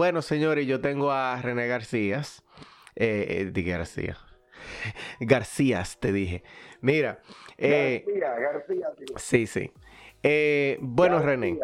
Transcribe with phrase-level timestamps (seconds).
[0.00, 2.22] Bueno, señores, yo tengo a René García.
[2.96, 4.16] Eh, eh García.
[5.20, 6.42] Garcías, te dije.
[6.80, 7.20] Mira.
[7.58, 8.88] Eh, García, García.
[9.16, 9.70] Sí, sí.
[10.22, 11.58] Eh, bueno, René.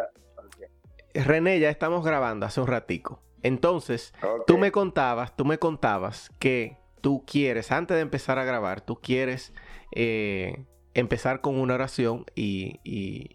[1.14, 3.22] René, ya estamos grabando hace un ratico.
[3.42, 4.12] Entonces,
[4.46, 9.00] tú me contabas, tú me contabas que tú quieres, antes de empezar a grabar, tú
[9.00, 9.54] quieres
[9.92, 13.30] eh, empezar con una oración y,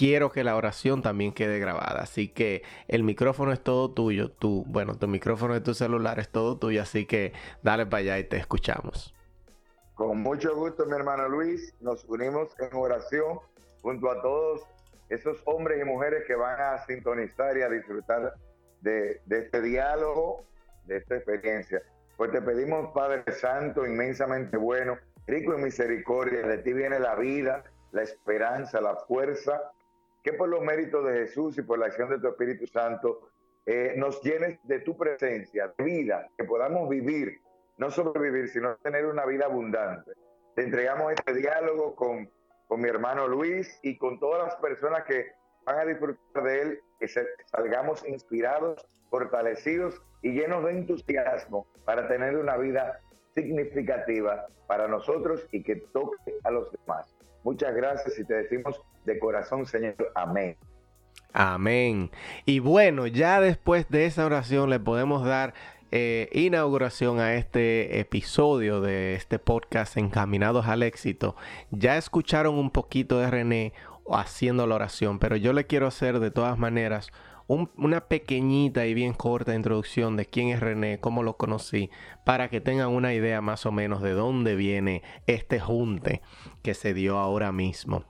[0.00, 2.00] quiero que la oración también quede grabada.
[2.00, 4.30] Así que el micrófono es todo tuyo.
[4.30, 6.80] Tú, bueno, tu micrófono de tu celular es todo tuyo.
[6.80, 9.14] Así que dale para allá y te escuchamos.
[9.92, 11.74] Con mucho gusto, mi hermano Luis.
[11.82, 13.40] Nos unimos en oración
[13.82, 14.62] junto a todos
[15.10, 18.32] esos hombres y mujeres que van a sintonizar y a disfrutar
[18.80, 20.46] de, este diálogo,
[20.86, 21.82] de esta experiencia.
[22.16, 27.64] Pues te pedimos, Padre Santo, inmensamente bueno, rico en misericordia, de ti viene la vida,
[27.92, 29.60] la esperanza, la fuerza,
[30.22, 33.30] que por los méritos de Jesús y por la acción de tu Espíritu Santo
[33.66, 37.40] eh, nos llenes de tu presencia, de vida, que podamos vivir,
[37.78, 40.12] no sobrevivir, sino tener una vida abundante.
[40.54, 42.30] Te entregamos este diálogo con,
[42.68, 45.26] con mi hermano Luis y con todas las personas que
[45.64, 47.08] van a disfrutar de él, que
[47.46, 53.00] salgamos inspirados, fortalecidos y llenos de entusiasmo para tener una vida
[53.34, 57.14] significativa para nosotros y que toque a los demás.
[57.42, 60.56] Muchas gracias y te decimos de corazón, Señor, amén.
[61.32, 62.10] Amén.
[62.44, 65.54] Y bueno, ya después de esa oración le podemos dar
[65.92, 71.36] eh, inauguración a este episodio de este podcast Encaminados al Éxito.
[71.70, 73.72] Ya escucharon un poquito de René
[74.08, 77.10] haciendo la oración, pero yo le quiero hacer de todas maneras
[77.50, 81.90] una pequeñita y bien corta introducción de quién es René, cómo lo conocí,
[82.24, 86.22] para que tengan una idea más o menos de dónde viene este junte
[86.62, 88.04] que se dio ahora mismo.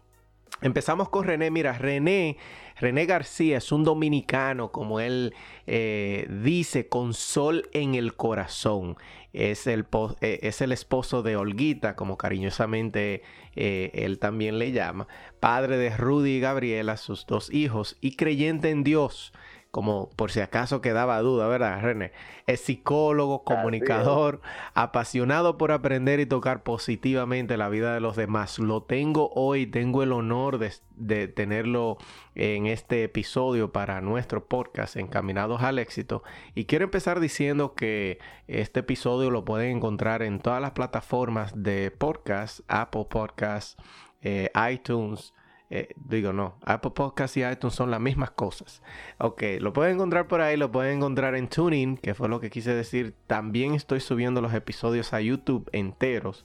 [0.62, 1.50] Empezamos con René.
[1.50, 2.36] Mira, René,
[2.80, 5.34] René García es un dominicano, como él
[5.66, 8.96] eh, dice, con sol en el corazón.
[9.34, 9.86] Es el,
[10.22, 13.22] eh, es el esposo de Olguita, como cariñosamente
[13.54, 15.08] eh, él también le llama.
[15.40, 19.34] Padre de Rudy y Gabriela, sus dos hijos, y creyente en Dios
[19.70, 22.12] como por si acaso quedaba duda, ¿verdad, René?
[22.46, 24.40] Es psicólogo, comunicador,
[24.74, 28.58] apasionado por aprender y tocar positivamente la vida de los demás.
[28.58, 31.98] Lo tengo hoy, tengo el honor de, de tenerlo
[32.34, 36.24] en este episodio para nuestro podcast Encaminados al Éxito.
[36.56, 41.92] Y quiero empezar diciendo que este episodio lo pueden encontrar en todas las plataformas de
[41.92, 43.76] podcast, Apple Podcasts,
[44.22, 45.32] eh, iTunes,
[45.72, 48.82] eh, digo, no, Apple Podcasts y iTunes son las mismas cosas.
[49.18, 52.50] Ok, lo pueden encontrar por ahí, lo pueden encontrar en TuneIn, que fue lo que
[52.50, 53.14] quise decir.
[53.28, 56.44] También estoy subiendo los episodios a YouTube enteros.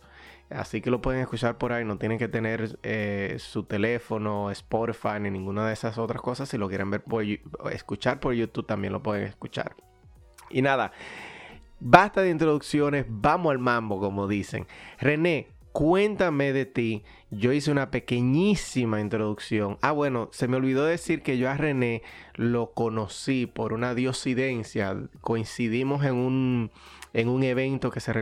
[0.52, 5.20] Así que lo pueden escuchar por ahí, no tienen que tener eh, su teléfono, Spotify
[5.20, 6.48] ni ninguna de esas otras cosas.
[6.50, 7.24] Si lo quieren ver por,
[7.72, 9.76] escuchar por YouTube, también lo pueden escuchar.
[10.52, 10.92] Y nada,
[11.80, 14.68] basta de introducciones, vamos al mambo, como dicen.
[15.00, 17.04] René, cuéntame de ti.
[17.38, 19.78] Yo hice una pequeñísima introducción.
[19.82, 22.02] Ah, bueno, se me olvidó decir que yo a René
[22.36, 24.96] lo conocí por una diosidencia.
[25.20, 26.72] Coincidimos en un,
[27.14, 28.14] en un evento que se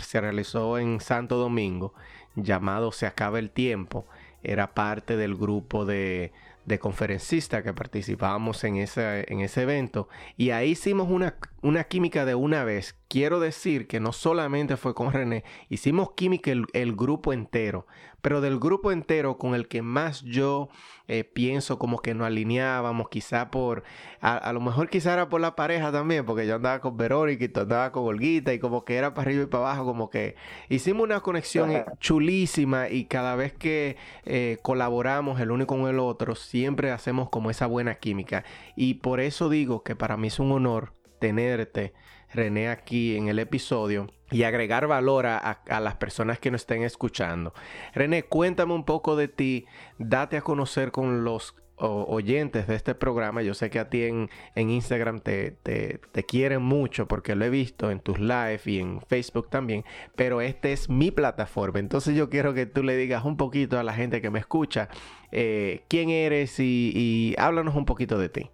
[0.00, 1.94] se realizó en Santo Domingo
[2.36, 4.06] llamado Se acaba el tiempo.
[4.44, 6.32] Era parte del grupo de,
[6.64, 10.08] de conferencistas que participábamos en ese, en ese evento.
[10.36, 12.96] Y ahí hicimos una, una, química de una vez.
[13.08, 17.86] Quiero decir que no solamente fue con René, hicimos química el grupo entero.
[18.22, 20.68] Pero del grupo entero con el que más yo
[21.08, 23.82] eh, pienso como que nos alineábamos, quizá por,
[24.20, 27.48] a, lo mejor quizá era por la pareja también, porque yo andaba con Verónica y
[27.48, 30.36] tú andabas con Olguita y como que era para arriba y para abajo, como que
[30.68, 36.36] hicimos una conexión chulísima y cada vez que eh, colaboramos el uno con el otro,
[36.50, 38.44] siempre hacemos como esa buena química.
[38.74, 41.94] Y por eso digo que para mí es un honor tenerte
[42.32, 47.52] René aquí en el episodio y agregar valor a, las personas que nos estén escuchando.
[47.92, 49.66] René, cuéntame un poco de ti,
[49.98, 54.28] date a conocer con los oyentes de este programa, yo sé que a ti en,
[54.54, 59.48] Instagram te, te, quieren mucho porque lo he visto en tus live y en Facebook
[59.48, 59.84] también,
[60.16, 61.78] pero esta es mi plataforma.
[61.78, 64.88] Entonces yo quiero que tú le digas un poquito a la gente que me escucha
[65.32, 68.50] eh, quién eres y, háblanos un poquito de ti.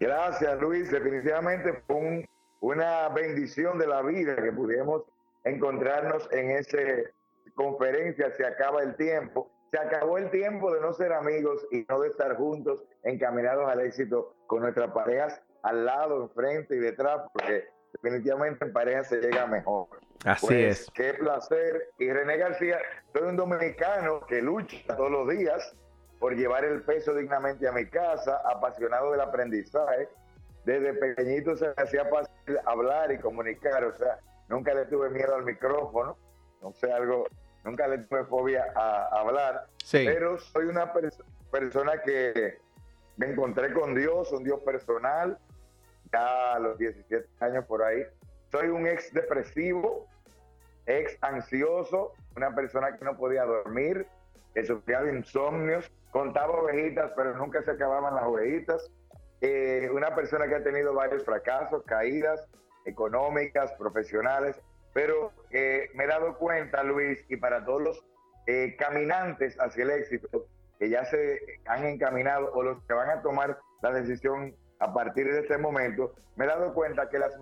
[0.00, 2.26] Gracias Luis, definitivamente fue
[2.60, 5.02] una bendición de la vida que pudiéramos
[5.44, 6.78] encontrarnos en esa
[7.54, 12.00] conferencia, se acaba el tiempo se acabó el tiempo de no ser amigos y no
[12.00, 17.64] de estar juntos encaminados al éxito con nuestras parejas al lado, enfrente y detrás, porque
[17.94, 19.88] definitivamente en pareja se llega mejor.
[20.26, 20.90] Así pues, es.
[20.92, 21.90] Qué placer.
[21.98, 22.78] Y René García,
[23.14, 25.74] soy un dominicano que lucha todos los días
[26.18, 30.08] por llevar el peso dignamente a mi casa, apasionado del aprendizaje.
[30.66, 35.34] Desde pequeñito se me hacía fácil hablar y comunicar, o sea, nunca le tuve miedo
[35.34, 36.18] al micrófono,
[36.60, 37.26] no sé, algo
[37.64, 40.92] nunca le tuve fobia a, hablar, pero soy una
[41.50, 42.58] persona que
[43.16, 45.38] me encontré con Dios, un Dios personal,
[46.12, 48.04] ya a los 17 años por ahí.
[48.50, 50.06] Soy un ex depresivo,
[50.86, 54.06] ex ansioso, una persona que no podía dormir,
[54.54, 58.90] que sufría de insomnios, contaba ovejitas, pero nunca se acababan las ovejitas.
[59.40, 62.48] Eh, una persona que ha tenido varios fracasos, caídas
[62.84, 64.60] económicas, profesionales,
[64.92, 68.04] pero eh, me he dado cuenta, Luis, y para todos los
[68.46, 70.46] eh, caminantes hacia el éxito,
[70.78, 75.32] que ya se han encaminado o los que van a tomar la decisión a partir
[75.32, 77.38] de este momento, me he dado cuenta que las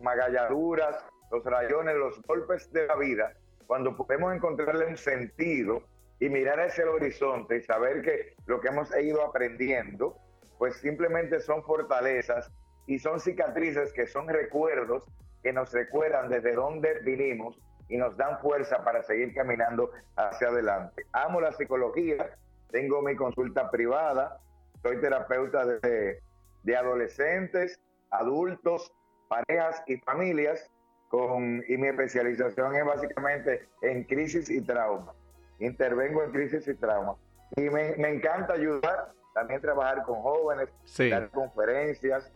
[0.00, 3.34] magalladuras, los rayones, los golpes de la vida,
[3.66, 5.82] cuando podemos encontrarle un sentido
[6.18, 10.16] y mirar hacia el horizonte y saber que lo que hemos ido aprendiendo,
[10.58, 12.50] pues simplemente son fortalezas
[12.86, 15.06] y son cicatrices que son recuerdos
[15.42, 17.58] que nos recuerdan desde dónde vinimos
[17.88, 21.04] y nos dan fuerza para seguir caminando hacia adelante.
[21.12, 22.36] Amo la psicología,
[22.70, 24.38] tengo mi consulta privada,
[24.82, 26.20] soy terapeuta de,
[26.62, 28.92] de adolescentes, adultos,
[29.28, 30.70] parejas y familias,
[31.08, 35.12] con, y mi especialización es básicamente en crisis y trauma.
[35.58, 37.16] Intervengo en crisis y trauma.
[37.56, 40.68] Y me, me encanta ayudar, también trabajar con jóvenes,
[41.10, 42.32] dar conferencias,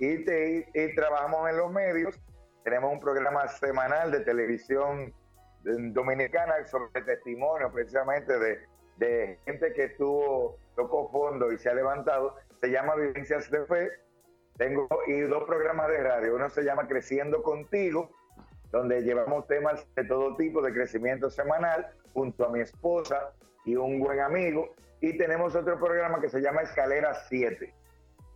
[0.00, 2.20] y, te, y trabajamos en los medios
[2.68, 5.14] tenemos un programa semanal de televisión
[5.64, 8.58] dominicana sobre testimonio precisamente de,
[8.98, 12.36] de gente que estuvo, tocó fondo y se ha levantado.
[12.60, 13.90] Se llama Vivencias de Fe.
[14.58, 16.34] Tengo y dos programas de radio.
[16.34, 18.10] Uno se llama Creciendo Contigo,
[18.70, 23.32] donde llevamos temas de todo tipo de crecimiento semanal junto a mi esposa
[23.64, 24.74] y un buen amigo.
[25.00, 27.72] Y tenemos otro programa que se llama Escalera 7,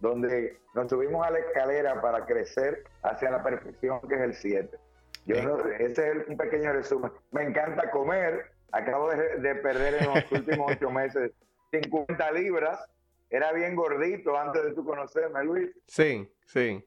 [0.02, 4.78] donde nos subimos a la escalera para crecer hacia la perfección, que es el 7.
[5.26, 5.36] Yo
[5.78, 7.12] ese es un pequeño resumen.
[7.30, 8.50] Me encanta comer.
[8.72, 11.30] Acabo de, perder en los últimos ocho meses
[11.70, 12.84] 50 libras.
[13.30, 15.70] Era bien gordito antes de tú conocerme, Luis.
[15.86, 16.84] Sí, sí.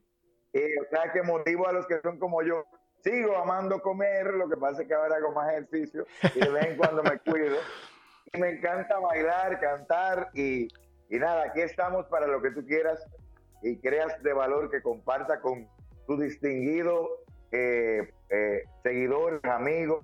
[0.52, 2.66] Y o sea que motivo a los que son como yo.
[3.02, 6.66] Sigo amando comer, lo que pasa es que ahora hago más ejercicio y de vez
[6.66, 7.58] en cuando me cuido.
[8.34, 10.68] Y me encanta bailar, cantar y
[11.10, 13.06] y nada, aquí estamos para lo que tú quieras
[13.62, 15.68] y creas de valor que comparta con
[16.08, 17.10] tu distinguido
[17.52, 20.04] eh, eh, seguidores, amigos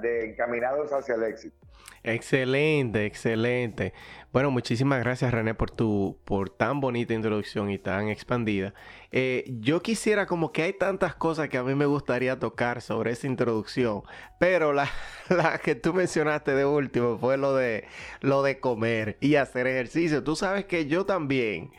[0.00, 1.56] de, encaminados hacia el éxito.
[2.02, 3.94] Excelente, excelente.
[4.30, 8.74] Bueno, muchísimas gracias René por tu por tan bonita introducción y tan expandida.
[9.10, 13.12] Eh, yo quisiera como que hay tantas cosas que a mí me gustaría tocar sobre
[13.12, 14.02] esa introducción,
[14.38, 14.90] pero la,
[15.64, 17.86] que tú mencionaste de último fue lo de
[18.20, 20.22] lo de comer y hacer ejercicio.
[20.22, 21.70] Tú sabes que yo también,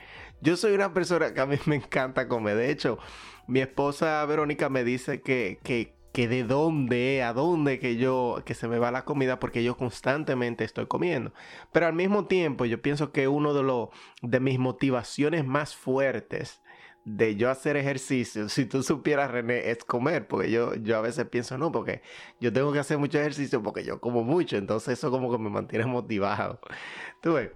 [0.42, 2.58] yo soy una persona que a mí me encanta comer.
[2.58, 2.98] De hecho,
[3.48, 8.54] mi esposa Verónica me dice que, que que de dónde, a dónde que yo, que
[8.54, 11.34] se me va la comida porque yo constantemente estoy comiendo.
[11.74, 13.90] Pero al mismo tiempo yo pienso que uno de, los
[14.22, 16.62] de mis motivaciones más fuertes
[17.04, 21.28] de yo hacer ejercicio, si tú supieras, René, es comer, porque yo, yo a veces
[21.28, 22.02] pienso, no, porque
[22.40, 25.50] yo tengo que hacer mucho ejercicio porque yo como mucho, entonces eso como que me
[25.50, 26.62] mantiene motivado.
[27.22, 27.52] Tú ves.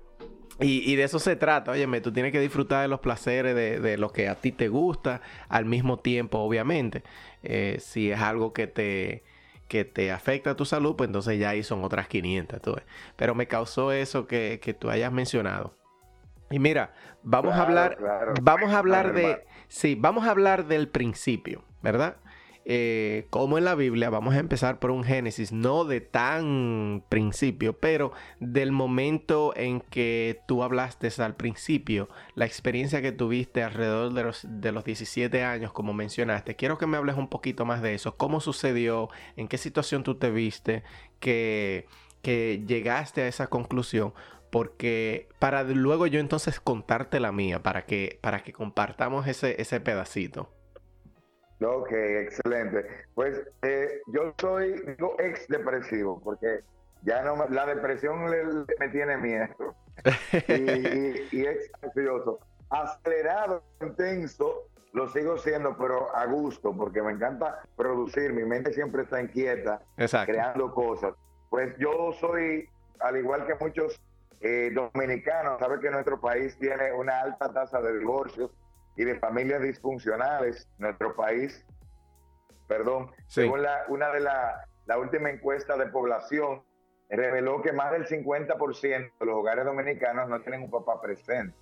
[0.62, 3.98] Y, de eso se trata, óyeme, tú tienes que disfrutar de los placeres de, de,
[3.98, 7.04] lo que a ti te gusta, al mismo tiempo, obviamente.
[7.44, 9.24] Eh, si es algo que te,
[9.68, 12.62] que te afecta a tu salud, pues entonces ya ahí son otras 500.
[12.62, 12.76] Tú
[13.16, 15.76] Pero me causó eso que, que, tú hayas mencionado.
[16.52, 16.94] Y mira,
[17.24, 17.98] vamos a hablar,
[18.42, 22.18] vamos a hablar de, sí, vamos a hablar del principio, ¿verdad?
[22.72, 27.74] Eh, como en la Biblia, vamos a empezar por un Génesis, no de tan principio,
[27.74, 34.22] pero del momento en que tú hablaste al principio, la experiencia que tuviste alrededor de
[34.22, 36.56] los, de los 17 años, como mencionaste.
[36.56, 40.20] Quiero que me hables un poquito más de eso, cómo sucedió, en qué situación tú
[40.20, 40.84] te viste,
[41.20, 41.88] que,
[42.22, 44.14] que llegaste a esa conclusión
[44.52, 49.80] porque para luego yo entonces contarte la mía, para que, para que compartamos ese, ese
[49.80, 50.52] pedacito.
[51.62, 52.86] Ok, excelente.
[53.16, 56.62] Pues eh, yo soy digo, ex depresivo, porque
[57.04, 58.26] ya no la depresión
[58.80, 59.76] me tiene miedo.
[60.48, 62.40] y, y, ex ansioso.
[62.70, 68.32] Acelerado, intenso, lo sigo siendo, pero a gusto, porque me encanta producir.
[68.32, 69.82] Mi mente siempre está inquieta,
[70.26, 71.14] creando cosas.
[71.50, 74.00] Pues yo soy, al igual que muchos
[74.42, 78.52] eh, dominicanos, sabe que nuestro país tiene una alta tasa de divorcios
[79.00, 80.68] y de familias disfuncionales.
[80.78, 81.66] Nuestro país,
[82.68, 86.64] perdón, según la, una de la, la última encuesta de población,
[87.10, 91.56] reveló que más del 50% de los hogares dominicanos no tienen un papá presente.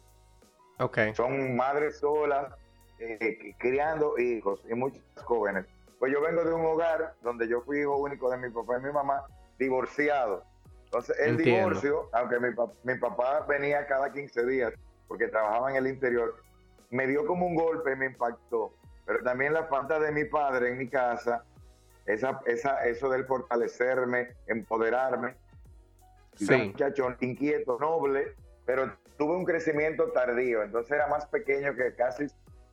[0.80, 1.14] Okay.
[1.14, 2.52] Son madres solas,
[2.98, 5.68] eh, criando hijos y muchos jóvenes.
[6.00, 8.82] Pues yo vengo de un hogar donde yo fui hijo único de mi papá y
[8.82, 9.24] mi mamá,
[9.60, 10.44] divorciado.
[10.86, 12.50] Entonces, el divorcio, aunque mi,
[12.84, 14.74] mi papá venía cada 15 días
[15.08, 16.47] porque trabajaba en el interior,
[16.90, 18.74] me dio como un golpe me impactó.
[19.06, 21.44] Pero también la falta de mi padre en mi casa,
[22.06, 25.36] esa, esa, eso del fortalecerme, empoderarme.
[26.36, 26.54] Sí.
[26.54, 32.28] Un muchacho inquieto, noble, pero tuve un crecimiento tardío, entonces era más pequeño que casi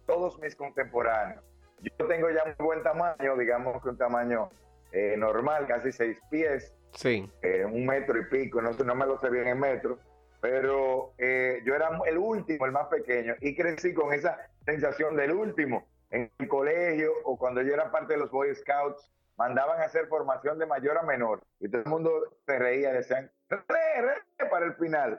[0.07, 1.43] todos mis contemporáneos.
[1.81, 4.51] Yo tengo ya un buen tamaño, digamos que un tamaño
[4.93, 7.31] eh, normal, casi seis pies, sí.
[7.43, 9.99] Eh, un metro y pico, no, no me lo sé bien en metro,
[10.45, 14.37] pero eh, yo era el último, el más pequeño, y crecí con esa
[14.67, 15.89] sensación del último.
[16.11, 20.07] En el colegio o cuando yo era parte de los Boy Scouts, mandaban a hacer
[20.07, 22.11] formación de mayor a menor, y todo el mundo
[22.45, 25.19] se reía, decían, re, re, para el final.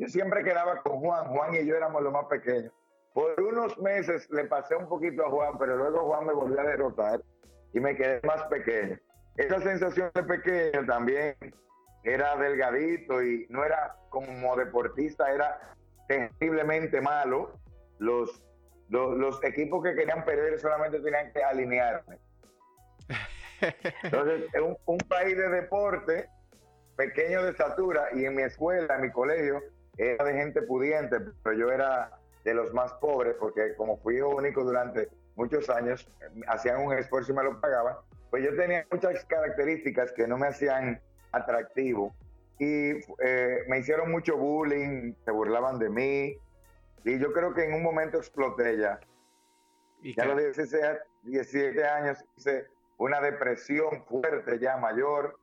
[0.00, 2.72] Yo siempre quedaba con Juan, Juan y yo éramos los más pequeños.
[3.14, 6.64] Por unos meses le pasé un poquito a Juan, pero luego Juan me volvió a
[6.64, 7.20] derrotar
[7.72, 8.98] y me quedé más pequeño.
[9.36, 11.36] Esa sensación de pequeño también
[12.04, 15.74] era delgadito y no era como deportista, era
[16.08, 17.52] terriblemente malo.
[17.98, 18.44] Los,
[18.88, 22.18] los, equipos que querían perder solamente tenían que alinearme.
[24.02, 26.28] Entonces, un, un país de deporte
[26.96, 29.62] pequeño de estatura y en mi escuela, en mi colegio,
[29.96, 32.10] era de gente pudiente, pero yo era
[32.44, 36.10] de los más pobres, porque como fui hijo único durante muchos años,
[36.48, 37.96] hacían un esfuerzo y me lo pagaban,
[38.30, 41.00] pues yo tenía muchas características que no me hacían
[41.32, 42.14] atractivo.
[42.58, 42.90] Y
[43.22, 46.36] eh, me hicieron mucho bullying, se burlaban de mí.
[47.04, 49.00] Y yo creo que en un momento exploté ya.
[50.02, 50.82] ¿Y ya a los 16,
[51.22, 52.66] 17 años hice
[52.98, 55.38] una depresión fuerte ya mayor,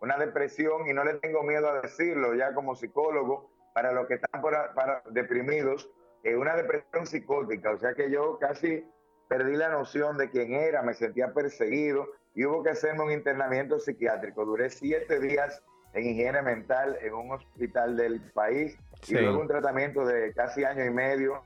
[0.00, 4.14] una depresión y no le tengo miedo a decirlo ya como psicólogo para los que
[4.14, 5.90] están para deprimidos
[6.24, 8.84] eh, una depresión psicótica, o sea que yo casi
[9.28, 12.08] perdí la noción de quién era, me sentía perseguido
[12.38, 14.44] y hubo que hacerme un internamiento psiquiátrico.
[14.44, 15.60] Duré siete días
[15.92, 18.78] en higiene mental en un hospital del país
[19.08, 21.42] y luego un tratamiento de casi año y medio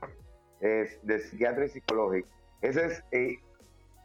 [0.61, 2.27] eh, de psiquiatría y psicológica.
[2.61, 3.39] Ese es, eh,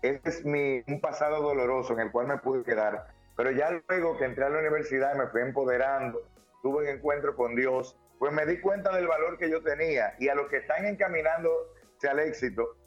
[0.00, 3.09] ese es mi, un pasado doloroso en el cual me pude quedar.
[3.37, 6.23] Pero ya luego que entré a la universidad me fui empoderando,
[6.62, 10.30] tuve un encuentro con Dios, pues me di cuenta del valor que yo tenía y
[10.30, 12.78] a los que están encaminándose al éxito,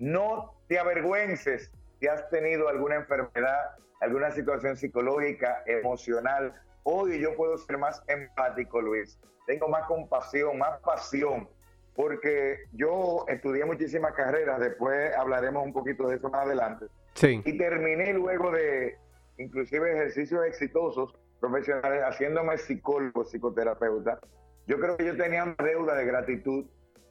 [0.00, 6.54] no te avergüences si has tenido alguna enfermedad, alguna situación psicológica, emocional.
[6.82, 9.18] Hoy yo puedo ser más empático, Luis.
[9.46, 11.48] Tengo más compasión, más pasión,
[11.94, 16.86] porque yo estudié muchísimas carreras, después hablaremos un poquito de eso más adelante.
[17.14, 17.42] Sí.
[17.44, 18.96] Y terminé luego de
[19.38, 24.20] inclusive ejercicios exitosos profesionales haciéndome psicólogo, psicoterapeuta
[24.68, 26.66] yo creo que yo tenía una deuda de gratitud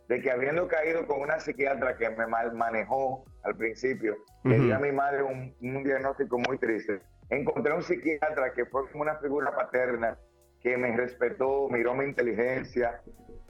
[0.08, 4.72] de que habiendo caído con una psiquiatra que me mal manejó al principio, le di
[4.72, 9.54] a mi madre un, diagnóstico muy triste, encontré un psiquiatra que fue como una figura
[9.54, 10.18] paterna,
[10.62, 13.02] que me respetó, miró mi inteligencia,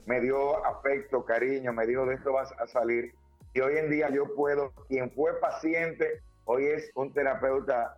[0.06, 3.12] me dio afecto, cariño, me dijo de esto vas a salir.
[3.54, 7.96] Y hoy en día yo puedo, quien fue paciente, hoy es un terapeuta,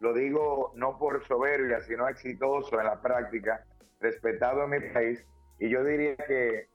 [0.00, 3.64] lo digo no por soberbia, sino exitoso en la práctica,
[4.00, 5.24] respetado en mi país
[5.62, 6.66] y yo diría que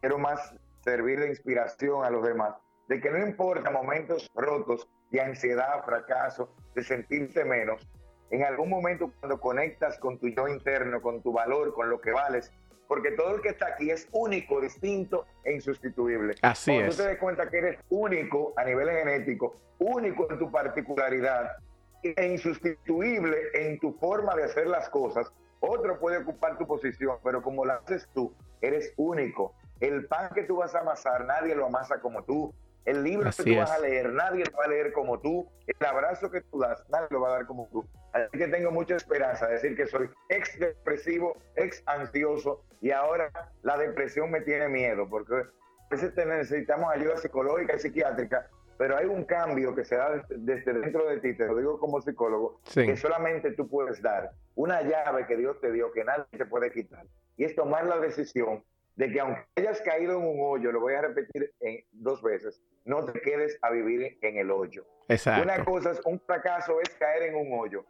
[0.00, 2.54] quiero más servir de inspiración a los demás,
[2.88, 7.88] de que no importa momentos rotos de ansiedad, fracaso, de sentirte menos,
[8.30, 12.12] en algún momento cuando conectas con tu yo interno, con tu valor, con lo que
[12.12, 12.52] vales,
[12.88, 16.34] porque todo el que está aquí es único, distinto e insustituible.
[16.42, 16.96] Así Cuando es.
[16.96, 21.56] tú te des cuenta que eres único a nivel genético, único en tu particularidad
[22.02, 27.42] e insustituible en tu forma de hacer las cosas, otro puede ocupar tu posición, pero
[27.42, 29.54] como lo haces tú, eres único.
[29.80, 32.54] El pan que tú vas a amasar, nadie lo amasa como tú.
[32.84, 35.50] El libro que tú vas a leer, nadie lo va a leer como tú.
[35.66, 37.84] El abrazo que tú das, nadie lo va a dar como tú.
[38.12, 43.30] Así que tengo mucha esperanza de decir que soy ex depresivo, ex ansioso y ahora
[43.62, 45.44] la depresión me tiene miedo porque a
[45.90, 51.06] veces necesitamos ayuda psicológica y psiquiátrica, pero hay un cambio que se da desde dentro
[51.08, 54.30] de ti, te lo digo como psicólogo, que solamente tú puedes dar.
[54.54, 57.04] Una llave que Dios te dio que nadie te puede quitar.
[57.36, 58.64] Y es tomar la decisión
[58.96, 62.62] de que aunque hayas caído en un hoyo, lo voy a repetir en dos veces,
[62.84, 64.86] no te quedes a vivir en el hoyo.
[65.08, 65.42] Exacto.
[65.42, 67.84] Una cosa es, un fracaso es caer en un hoyo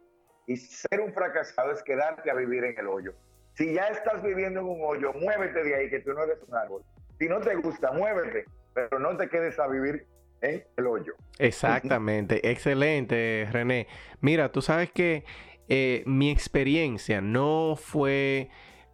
[0.45, 3.13] y ser un fracasado es quedarte a vivir en el hoyo.
[3.53, 6.55] Si ya estás viviendo en un hoyo, muévete de ahí, que tú no eres un
[6.55, 6.83] árbol.
[7.19, 10.05] Si no te gusta, muévete, pero no te quedes a vivir
[10.41, 11.13] en el hoyo.
[11.39, 13.87] Exactamente, excelente, René.
[14.21, 15.23] Mira, tú sabes que
[15.69, 18.49] eh, mi experiencia no fue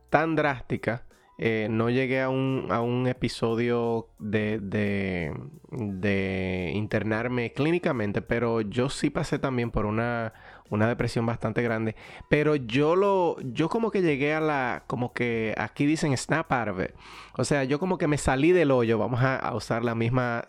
[0.10, 1.05] tan drástica
[1.39, 9.09] eh, no llegué a un, a un episodio de, de, internarme clínicamente, pero yo sí
[9.09, 10.33] pasé también por una,
[10.69, 11.95] una depresión bastante grande.
[12.29, 16.69] Pero yo lo, yo como que llegué a la, como que aquí dicen snap out
[16.69, 16.91] of it.
[17.35, 20.45] O sea, yo como que me salí del hoyo, vamos a, usar la misma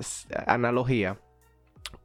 [0.47, 1.19] analogía,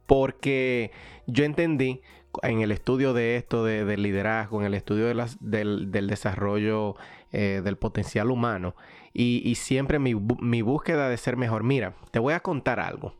[0.06, 0.90] porque
[1.26, 2.00] yo entendí
[2.42, 6.96] en el estudio de esto, de, del liderazgo, en el estudio del, del desarrollo
[7.32, 8.74] eh, del potencial humano
[9.12, 10.14] y, siempre mi,
[10.62, 11.62] búsqueda de ser mejor.
[11.62, 13.14] Mira, te voy a contar algo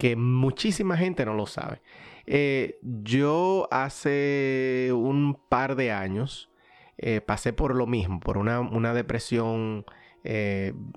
[0.00, 1.80] que muchísima gente no lo sabe.
[2.26, 6.50] Eh, yo hace un par de años
[6.98, 9.86] eh, pasé por lo mismo, por una, depresión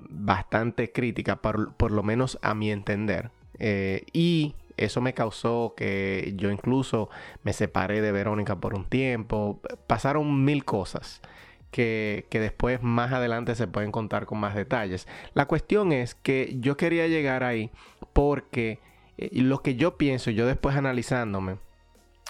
[0.10, 3.30] bastante crítica, por, por, lo menos a mi entender.
[4.12, 7.10] y eso me causó que yo incluso
[7.44, 9.62] me separé de Verónica por un tiempo.
[9.86, 11.22] Pasaron mil cosas
[11.72, 15.08] que, después más adelante se pueden contar con más detalles.
[15.34, 17.72] La cuestión es que yo quería llegar ahí
[18.14, 18.80] porque
[19.18, 21.58] eh, lo que yo pienso, yo después analizándome,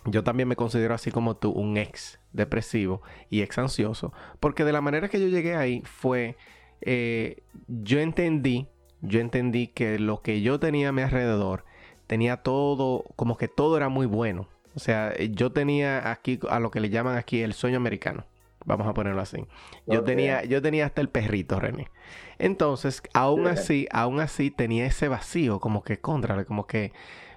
[0.05, 4.73] yo también me considero así como tú, un ex depresivo y ex ansioso, porque de
[4.73, 6.37] la manera que yo llegué ahí fue,
[6.81, 8.67] eh, yo entendí,
[9.01, 11.65] yo entendí que lo que yo tenía a mi alrededor
[12.07, 14.47] tenía todo, como que todo era muy bueno.
[14.75, 18.25] O sea, yo tenía aquí a lo que le llaman aquí el sueño americano.
[18.65, 19.45] Vamos a ponerlo así.
[19.87, 21.89] Yo, tenía, yo tenía hasta el perrito, René.
[22.37, 26.91] Entonces, aún así, aún así tenía ese vacío, como que contra, como que,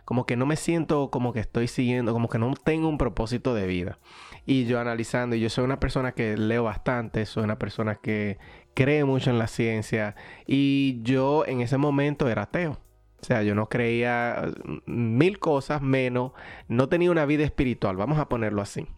[0.05, 3.55] como que no me siento como que estoy siguiendo, como que no tengo un propósito
[3.55, 3.99] de vida.
[4.47, 8.39] Y yo analizando, y yo soy una persona que leo bastante, soy una persona que
[8.75, 12.79] cree mucho en la ciencia, y yo en ese momento era ateo.
[13.21, 16.33] O sea, yo no creía mm, mil cosas menos,
[16.67, 18.89] no tenía una vida espiritual, vamos a ponerlo así.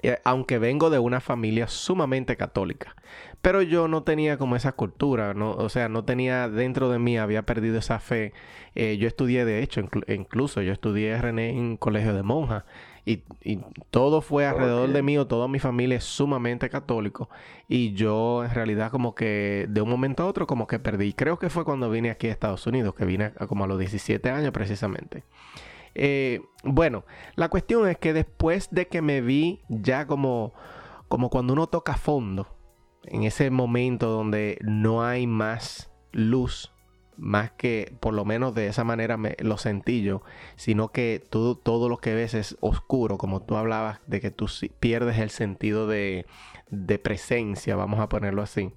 [0.00, 2.96] Eh, aunque vengo de una familia sumamente católica.
[3.42, 5.52] Pero yo no tenía como esa cultura, ¿no?
[5.52, 8.32] o sea, no tenía dentro de mí, había perdido esa fe.
[8.74, 12.64] Eh, yo estudié, de hecho, incluso yo estudié René en colegio de monjas.
[13.04, 13.24] Y,
[13.90, 17.28] todo fue alrededor de mí, o toda mi familia es sumamente católico.
[17.68, 21.12] Y yo en realidad como que de un momento a otro como que perdí.
[21.12, 24.30] Creo que fue cuando vine aquí a Estados Unidos, que vine como a los 17
[24.30, 25.24] años precisamente.
[25.94, 30.52] Eh, bueno, la cuestión es que después de que me vi ya como,
[31.08, 32.56] como cuando uno toca fondo,
[33.04, 36.72] en ese momento donde no hay más luz,
[37.16, 40.22] más que por lo menos de esa manera me, lo sentí yo,
[40.56, 44.46] sino que todo, lo que ves es oscuro, como tú hablabas de que tú
[44.80, 46.24] pierdes el sentido de
[47.02, 48.72] presencia, vamos a ponerlo así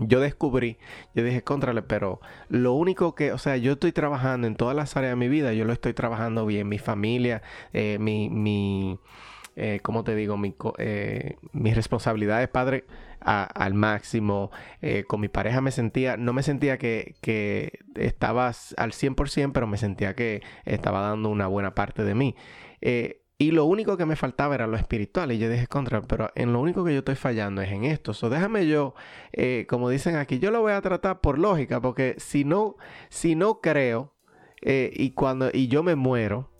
[0.00, 0.78] yo descubrí,
[1.14, 4.96] yo dije, contrale, pero lo único que, o sea, yo estoy trabajando en todas las
[4.96, 8.98] áreas de mi vida, yo lo estoy trabajando bien, mi familia, eh, mi, mi
[9.56, 10.36] eh, ¿cómo te digo?
[10.36, 12.84] Mi, eh, mis responsabilidades padre
[13.20, 14.50] al máximo.
[15.06, 19.76] Con mi pareja me sentía, no me sentía que, que estaba al 100%, pero me
[19.76, 22.34] sentía que estaba dando una buena parte de mí.
[23.40, 25.32] Y lo único que me faltaba era lo espiritual.
[25.32, 28.12] Y yo dije, contra, pero en lo único que yo estoy fallando es en esto.
[28.12, 28.94] So, déjame yo,
[29.32, 32.76] eh, como dicen aquí, yo lo voy a tratar por lógica, porque si no,
[33.08, 34.12] si no creo
[34.60, 36.50] eh, y cuando y yo me muero,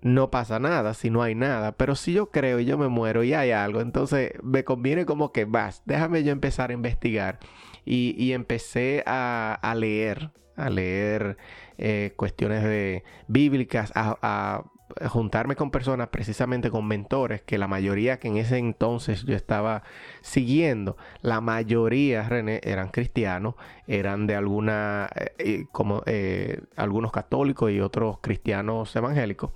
[0.00, 1.72] no pasa nada si no hay nada.
[1.76, 5.30] Pero si yo creo y yo me muero y hay algo, entonces me conviene como
[5.30, 7.38] que vas, déjame yo empezar a investigar.
[7.84, 11.36] Y, empecé a, leer, a leer
[11.76, 14.64] eh, cuestiones de bíblicas, a
[15.08, 19.82] juntarme con personas, precisamente con mentores, que la mayoría que en ese entonces yo estaba
[20.20, 23.54] siguiendo, la mayoría, René, eran cristianos,
[23.86, 29.50] eran de alguna, eh, como eh, algunos católicos y otros cristianos evangélicos.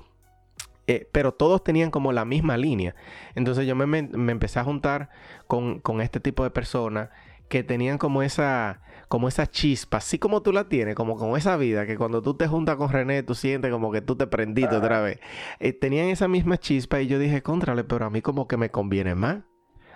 [0.89, 2.95] Eh, pero todos tenían como la misma línea.
[3.35, 5.11] Entonces yo me, me empecé a juntar
[5.49, 7.09] con, con este tipo de personas
[7.49, 11.57] que tenían como esa, como esa chispa, así como tú la tienes, como con esa
[11.57, 14.77] vida, que cuando tú te juntas con René, tú sientes como que tú te prendiste
[14.77, 15.21] otra vez.
[15.61, 18.71] Eh, tenían esa misma chispa y yo dije, contrale, pero a mí como que me
[18.71, 19.39] conviene más.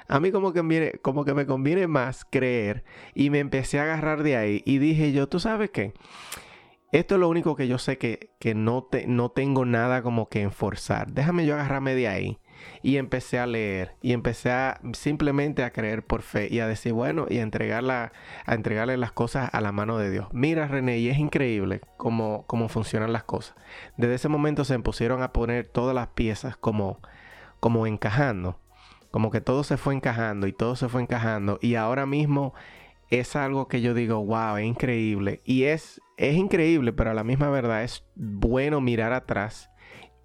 [0.08, 3.84] A mí como que, me, como que me conviene más creer y me empecé a
[3.84, 5.92] agarrar de ahí y dije yo, ¿tú sabes qué?
[6.90, 10.28] Esto es lo único que yo sé que, que no, te, no tengo nada como
[10.28, 11.12] que enforzar.
[11.12, 12.39] Déjame yo agarrarme de ahí
[12.82, 16.92] y empecé a leer y empecé a simplemente a creer por fe y a decir,
[16.92, 18.12] bueno, y a, entregarla,
[18.46, 20.28] a entregarle las cosas a la mano de Dios.
[20.32, 23.54] Mira, René, y es increíble cómo, cómo funcionan las cosas.
[23.96, 26.98] Desde ese momento se pusieron a poner todas las piezas como,
[27.60, 28.58] como encajando.
[29.10, 31.58] Como que todo se fue encajando y todo se fue encajando.
[31.60, 32.54] Y ahora mismo
[33.10, 35.40] es algo que yo digo, wow, es increíble.
[35.44, 39.69] Y es, es increíble, pero a la misma verdad es bueno mirar atrás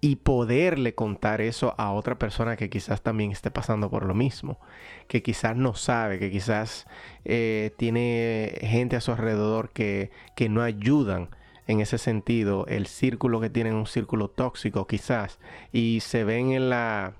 [0.06, 4.60] y poderle contar eso a otra persona que quizás también esté pasando por lo mismo,
[5.08, 6.86] que quizás no sabe, que quizás
[7.24, 11.30] eh, tiene gente a su alrededor que, que no ayudan
[11.66, 15.40] en ese sentido, el círculo que tienen un círculo tóxico quizás,
[15.72, 17.14] y se ven en la,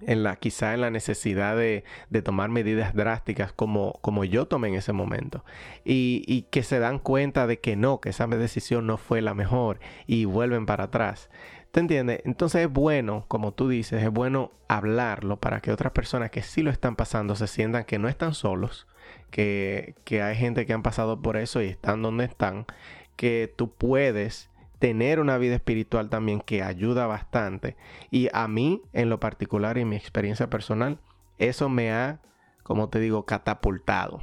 [0.00, 4.74] en la, en la necesidad de, de, tomar medidas drásticas como, como yo tomé en
[4.74, 5.44] ese momento.
[5.84, 9.34] Y, y, que se dan cuenta de que no, que esa decisión no fue la
[9.34, 11.30] mejor y vuelven para atrás.
[11.76, 12.22] ¿Te entiendes?
[12.24, 16.62] Entonces es bueno, como tú dices, es bueno hablarlo para que otras personas que sí
[16.62, 18.86] lo están pasando se sientan que no están solos,
[19.30, 22.64] que, que hay gente que han pasado por eso y están donde están,
[23.14, 27.76] que tú puedes tener una vida espiritual también que ayuda bastante.
[28.10, 30.98] Y a mí, en lo particular, en mi experiencia personal,
[31.36, 32.22] eso me ha,
[32.62, 34.22] como te digo, catapultado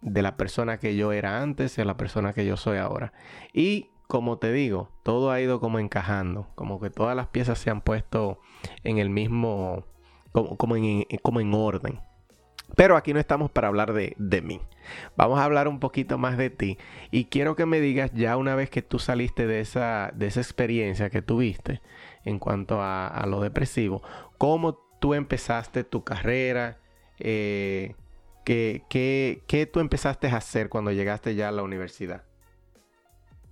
[0.00, 3.12] de la persona que yo era antes a la persona que yo soy ahora.
[3.52, 7.70] Y como te digo, todo ha ido como encajando, como que todas las piezas se
[7.70, 8.40] han puesto
[8.84, 9.86] en el mismo,
[10.32, 11.98] como, en, orden.
[12.76, 14.60] Pero aquí no estamos para hablar de, mí.
[15.16, 16.76] Vamos a hablar un poquito más de ti.
[17.10, 20.40] Y quiero que me digas ya una vez que tú saliste de esa, de esa
[20.40, 21.80] experiencia que tuviste
[22.26, 24.02] en cuanto a, lo depresivo,
[24.36, 26.80] cómo tú empezaste tu carrera,
[27.18, 27.94] eh,
[28.44, 32.24] qué, qué tú empezaste a hacer cuando llegaste ya a la universidad.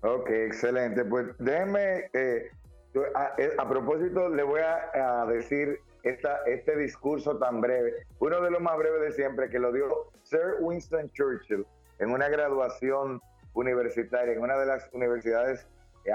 [0.02, 1.04] Ok, excelente.
[1.04, 2.50] Pues déjeme, eh,
[2.94, 8.60] eh, a, propósito, le voy a, decir esta, este discurso tan breve, uno de los
[8.62, 11.66] más breves de siempre, que lo dio Sir Winston Churchill
[11.98, 13.20] en una graduación
[13.52, 15.66] universitaria, en una de las universidades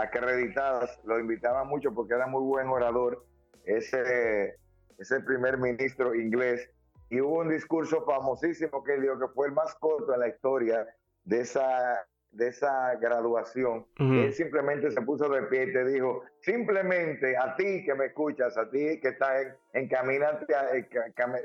[0.02, 3.24] acreditadas, lo invitaba mucho porque era muy buen orador,
[3.65, 4.56] ese,
[4.98, 6.69] ese primer ministro inglés,
[7.12, 10.88] y hubo un discurso famosísimo que dio, que fue el más corto en la historia
[11.24, 12.04] de esa
[12.36, 17.84] de esa graduación, él simplemente se puso de pie y te dijo, simplemente a ti
[17.86, 19.89] que me escuchas, a ti que estás en,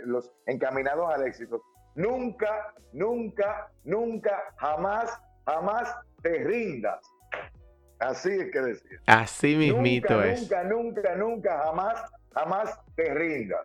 [0.05, 1.63] los encaminados al éxito,
[1.95, 7.01] nunca, nunca, nunca, jamás, jamás te rindas.
[8.01, 9.01] Así es que decir.
[9.07, 10.43] Así mismito es.
[10.43, 13.65] Nunca, nunca, nunca, jamás, jamás te rindas.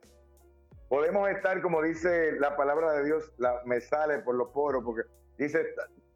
[0.89, 5.03] Podemos estar, como dice la palabra de Dios, la, me sale por los poros, porque
[5.37, 5.65] dice,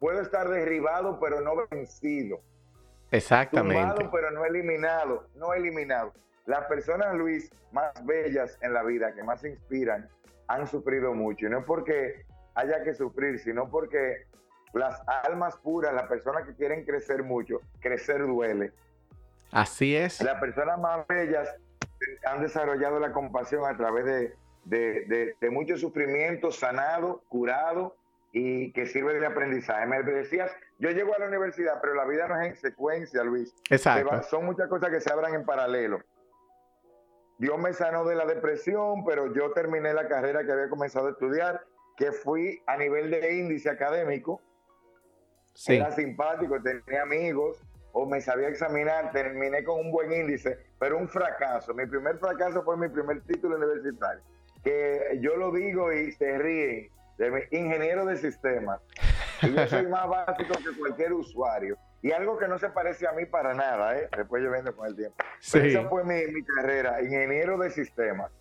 [0.00, 2.40] puedo estar derribado, pero no vencido.
[3.12, 3.80] Exactamente.
[3.80, 5.28] Tumbado, pero no eliminado.
[5.36, 6.12] No eliminado.
[6.46, 10.08] Las personas, Luis, más bellas en la vida, que más inspiran,
[10.48, 11.46] han sufrido mucho.
[11.46, 14.26] Y no es porque haya que sufrir, sino porque
[14.72, 18.72] las almas puras, las personas que quieren crecer mucho, crecer duele.
[19.52, 20.20] Así es.
[20.22, 21.48] Las personas más bellas
[22.24, 24.34] han desarrollado la compasión a través de,
[24.64, 27.99] de, de mucho sufrimiento sanado, curado
[28.32, 29.86] y que sirve de aprendizaje.
[29.86, 33.54] Me decías, yo llego a la universidad, pero la vida no es en secuencia, Luis.
[33.70, 34.22] Exacto.
[34.24, 36.00] Son muchas cosas que se abran en paralelo.
[37.38, 41.10] Dios me sanó de la depresión, pero yo terminé la carrera que había comenzado a
[41.12, 41.64] estudiar,
[41.96, 44.40] que fui a nivel de índice académico.
[45.66, 47.60] Era simpático, tenía amigos,
[47.92, 51.74] o me sabía examinar, terminé con un buen índice, pero un fracaso.
[51.74, 54.22] Mi primer fracaso fue mi primer título universitario,
[54.62, 56.90] que yo lo digo y se ríen
[57.20, 58.80] de ingeniero de sistemas.
[59.42, 61.76] Y yo soy más básico que cualquier usuario.
[62.02, 64.08] Y algo que no se parece a mí para nada, ¿eh?
[64.16, 65.16] después yo vendo con el tiempo.
[65.38, 68.32] esa fue mi, carrera, ingeniero de sistemas.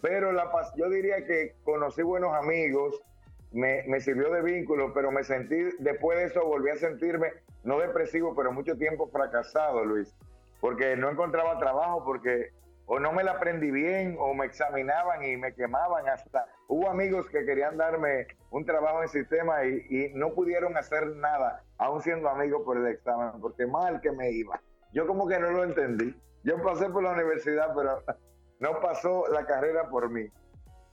[0.00, 3.02] Pero la, yo diría que conocí buenos amigos,
[3.50, 7.32] me, me, sirvió de vínculo, pero me sentí, después de eso volví a sentirme,
[7.64, 10.14] no depresivo, pero mucho tiempo fracasado, Luis,
[10.60, 12.52] porque no encontraba trabajo, porque
[12.92, 16.08] o no me la aprendí bien o me examinaban y me quemaban.
[16.08, 21.62] Hasta hubo amigos que querían darme un trabajo en sistema y, no pudieron hacer nada
[21.78, 24.60] aún siendo amigos por el examen porque mal que me iba.
[24.92, 26.20] Yo como que no lo entendí.
[26.42, 28.02] Yo pasé por la universidad pero
[28.58, 30.28] no pasó la carrera por mí.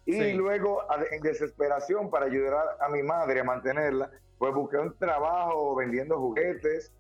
[0.06, 5.76] Y luego, en desesperación, para ayudar a mi madre a mantenerla, pues busqué un trabajo
[5.76, 6.94] vendiendo juguetes.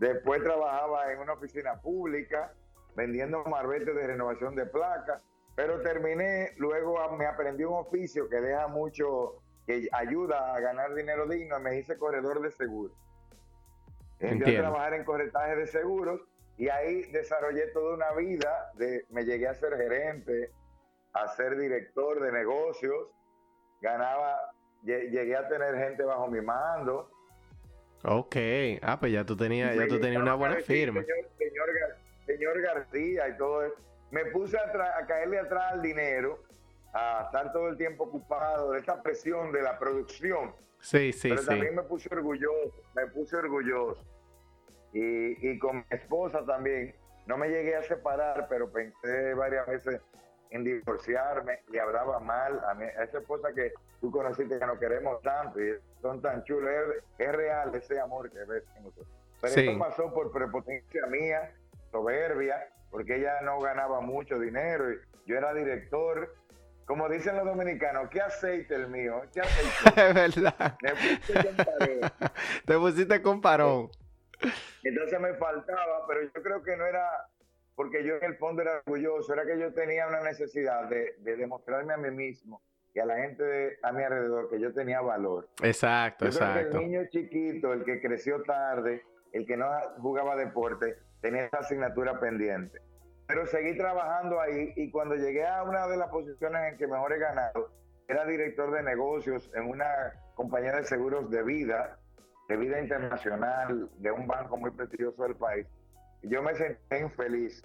[0.00, 2.52] Después trabajaba en una oficina pública
[2.94, 5.24] vendiendo marbetes de renovación de placas.
[5.54, 11.26] Pero terminé, luego me aprendí un oficio que deja mucho, que ayuda a ganar dinero
[11.26, 11.60] digno.
[11.60, 12.96] Me hice corredor de seguros.
[14.18, 16.20] Empecé a trabajar en corretaje de seguros
[16.56, 18.70] y ahí desarrollé toda una vida.
[18.74, 20.50] De, me llegué a ser gerente,
[21.12, 23.08] a ser director de negocios.
[23.82, 24.38] Ganaba,
[24.84, 27.10] llegué a tener gente bajo mi mando.
[28.04, 28.36] Ok,
[28.82, 31.02] ah, pues ya tú tenías, ya tú tenías una buena firma.
[31.02, 31.68] Señor, señor,
[32.26, 33.76] García y todo eso.
[34.10, 36.42] Me puse a, a caerle atrás al dinero,
[36.92, 40.54] a estar todo el tiempo ocupado de esta presión de la producción.
[40.80, 44.04] Sí, sí, Pero también me puse orgulloso, me puse orgulloso
[44.92, 46.94] y, con mi esposa también.
[47.26, 50.00] No me llegué a separar, pero pensé varias veces
[50.50, 54.78] en divorciarme y hablaba mal a, mi, a esa esposa que tú conociste que no
[54.78, 56.68] queremos tanto y son tan chulos.
[57.16, 59.06] Es, real ese amor que ves en nosotros.
[59.40, 61.54] Pero eso pasó por prepotencia mía,
[61.92, 66.34] soberbia, porque ella no ganaba mucho dinero y yo era director.
[66.84, 69.22] Como dicen los dominicanos, ¿qué aceite el mío?
[69.32, 70.00] ¿Qué aceite?
[70.08, 70.78] es verdad.
[72.66, 73.88] Te pusiste con parón.
[74.82, 77.06] Entonces me faltaba, pero yo creo que no era
[77.74, 81.94] porque yo en el fondo era orgulloso, era que yo tenía una necesidad de, demostrarme
[81.94, 82.62] a mí mismo
[82.94, 85.48] y a la gente a mi alrededor que yo tenía valor.
[85.62, 86.78] Exacto, exacto.
[86.78, 89.02] el niño chiquito, el que creció tarde,
[89.32, 89.66] el que no
[89.98, 92.78] jugaba deporte, tenía esa asignatura pendiente.
[93.26, 97.12] Pero seguí trabajando ahí y cuando llegué a una de las posiciones en que mejor
[97.14, 97.72] he ganado,
[98.08, 99.86] era director de negocios en una
[100.34, 101.98] compañía de seguros de vida
[102.48, 105.66] de vida internacional de un banco muy prestigioso del país.
[106.22, 107.62] Y yo me senté infeliz,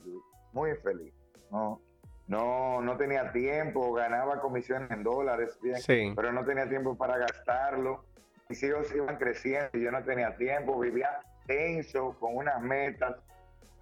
[0.54, 1.13] muy infeliz.
[1.52, 1.82] No,
[2.28, 8.06] no, no tenía tiempo, ganaba comisiones en dólares, bien, pero no tenía tiempo para gastarlo.
[8.50, 13.17] Mis hijos iban creciendo y yo no tenía tiempo, vivía tenso, con unas metas.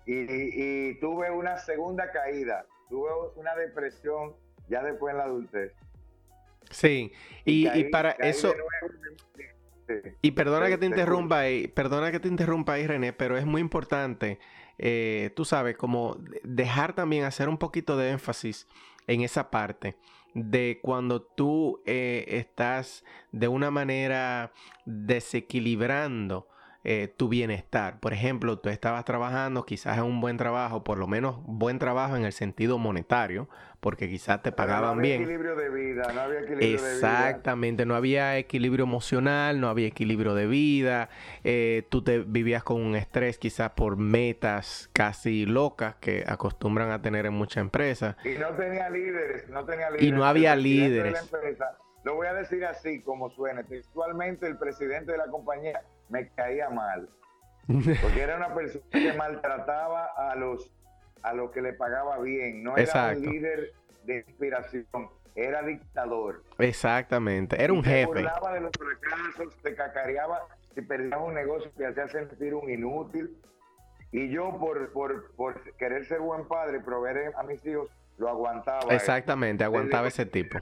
[0.06, 4.34] Y, tuve una segunda caída, tuve una depresión
[4.70, 5.74] ya después en la adultez.
[6.70, 7.12] Sí,
[7.44, 8.54] y, para eso...
[10.22, 13.62] Y perdona que te interrumpa ahí, perdona que te interrumpa ahí, René, pero es muy
[13.62, 14.40] importante,
[14.80, 18.68] eh, tú sabes, como dejar también hacer un poquito de énfasis
[19.06, 19.96] en esa parte
[20.36, 24.52] de cuando tú eh, estás de una manera
[24.86, 26.48] desequilibrando
[26.88, 28.00] eh, tu bienestar.
[28.00, 32.16] Por ejemplo, tú estabas trabajando quizás en un buen trabajo, por lo menos buen trabajo
[32.16, 35.24] en el sentido monetario, porque quizás te pagaban bien.
[35.24, 37.94] Equilibrio de vida, no había equilibrio Exactamente, de vida.
[37.94, 41.10] no había equilibrio emocional, no había equilibrio de vida.
[41.44, 47.02] Eh, tú te vivías con un estrés quizás por metas casi locas que acostumbran a
[47.02, 48.16] tener en muchas empresas.
[48.24, 50.08] Y no tenía líderes, no tenía líderes.
[50.08, 51.32] Y no había líderes.
[52.04, 53.64] Lo voy a decir así como suene.
[53.64, 57.10] Textualmente el presidente de la compañía me caía mal.
[57.68, 60.72] Porque era una persona que maltrataba a los
[61.24, 62.64] a los que le pagaba bien.
[62.64, 64.86] No era un líder de inspiración,
[65.34, 66.44] era dictador.
[66.60, 68.02] Exactamente, era un jefe.
[68.02, 72.70] Se burlaba de los fracasos, te cacareaba si perdías un negocio, te hacía sentir un
[72.70, 73.36] inútil.
[74.12, 78.94] Y yo, por, por, por querer ser buen padre, proveer a mis hijos, lo aguantaba.
[78.94, 80.60] Exactamente, aguantaba ese tipo.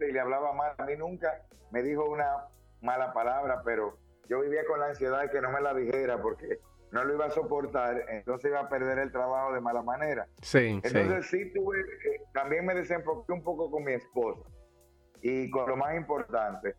[0.00, 0.72] Y le hablaba mal.
[0.78, 2.44] A mí nunca me dijo una
[2.80, 6.60] mala palabra, pero yo vivía con la ansiedad de que no me la dijera porque
[6.90, 10.26] no lo iba a soportar, entonces iba a perder el trabajo de mala manera.
[10.42, 14.42] Sí, entonces sí, tuve, eh, también me desenfoqué un poco con mi esposa
[15.20, 16.74] y con lo más importante.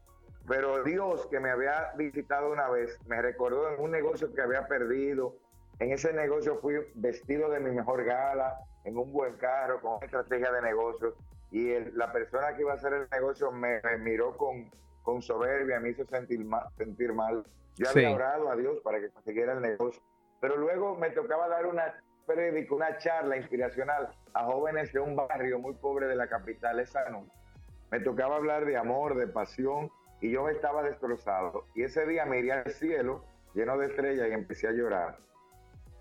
[0.47, 4.67] Pero Dios que me había visitado una vez, me recordó en un negocio que había
[4.67, 5.35] perdido.
[5.77, 10.51] En ese negocio fui vestido de mi mejor gala, en un buen carro, con estrategia
[10.51, 11.13] de negocios.
[11.51, 14.71] Y la persona que iba a hacer el negocio me miró con,
[15.03, 16.67] con soberbia, me hizo sentir mal.
[16.77, 17.45] Sentir mal.
[17.75, 20.01] Yo había orado a Dios para que consiguiera el negocio.
[20.41, 25.59] Pero luego me tocaba dar una prédica, una charla inspiracional a jóvenes de un barrio
[25.59, 27.31] muy pobre de la capital, esa noche.
[27.91, 29.89] Me tocaba hablar de amor, de pasión,
[30.21, 31.65] y yo estaba destrozado.
[31.75, 35.17] Y ese día me iría al cielo lleno de estrellas y empecé a llorar.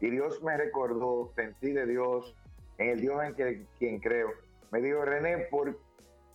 [0.00, 2.37] Y Dios me recordó, sentí de Dios,
[2.78, 4.30] en el Dios en que, quien creo.
[4.70, 5.78] Me dijo, René, por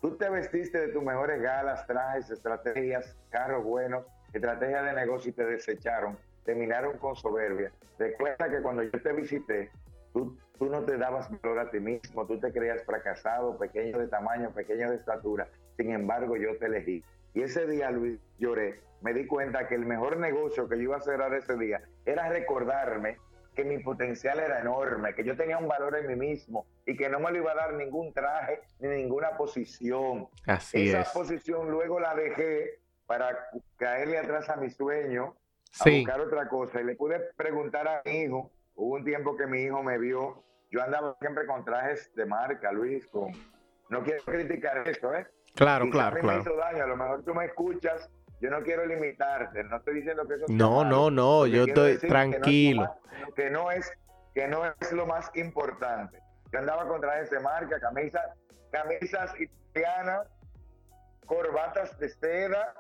[0.04, 5.34] Tú te vestiste de tus mejores galas, trajes, estrategias, carros buenos, estrategias de negocio y
[5.34, 7.72] te desecharon, terminaron con soberbia.
[7.98, 9.72] Recuerda que cuando yo te visité,
[10.12, 14.10] tú, tú no te dabas valor a ti mismo, tú te creías fracasado, pequeño de
[14.10, 15.48] tamaño, pequeño de estatura.
[15.78, 17.02] Sin embargo, yo te elegí.
[17.34, 18.82] Y ese día, Luis, lloré.
[19.04, 22.28] Me di cuenta que el mejor negocio que yo iba a cerrar ese día era
[22.28, 23.20] recordarme
[23.54, 27.10] que mi potencial era enorme, que yo tenía un valor en mí mismo y que
[27.10, 30.28] no me lo iba a dar ningún traje ni ninguna posición.
[30.48, 31.10] Así Esa es.
[31.10, 33.38] posición luego la dejé para
[33.78, 35.36] caerle atrás a mi sueño,
[35.80, 36.00] a Sí.
[36.02, 36.82] buscar otra cosa.
[36.82, 40.44] Y le pude preguntar a mi hijo, hubo un tiempo que mi hijo me vio,
[40.72, 43.32] yo andaba siempre con trajes de marca, Luis, con...
[43.90, 45.28] no quiero criticar eso, ¿eh?
[45.56, 46.42] Claro, Quizá claro, mí me claro.
[46.42, 48.10] hizo daño, a lo mejor tú me escuchas,
[48.44, 51.64] yo no quiero limitarte, no estoy diciendo que eso sea No, malo, no, no, yo
[51.64, 52.94] estoy tranquilo.
[53.38, 53.90] Que no es,
[54.36, 56.20] que no es lo más importante.
[56.52, 58.22] Yo andaba con trajes de marca, camisas,
[58.70, 60.28] camisas italianas,
[61.26, 62.76] corbatas de seda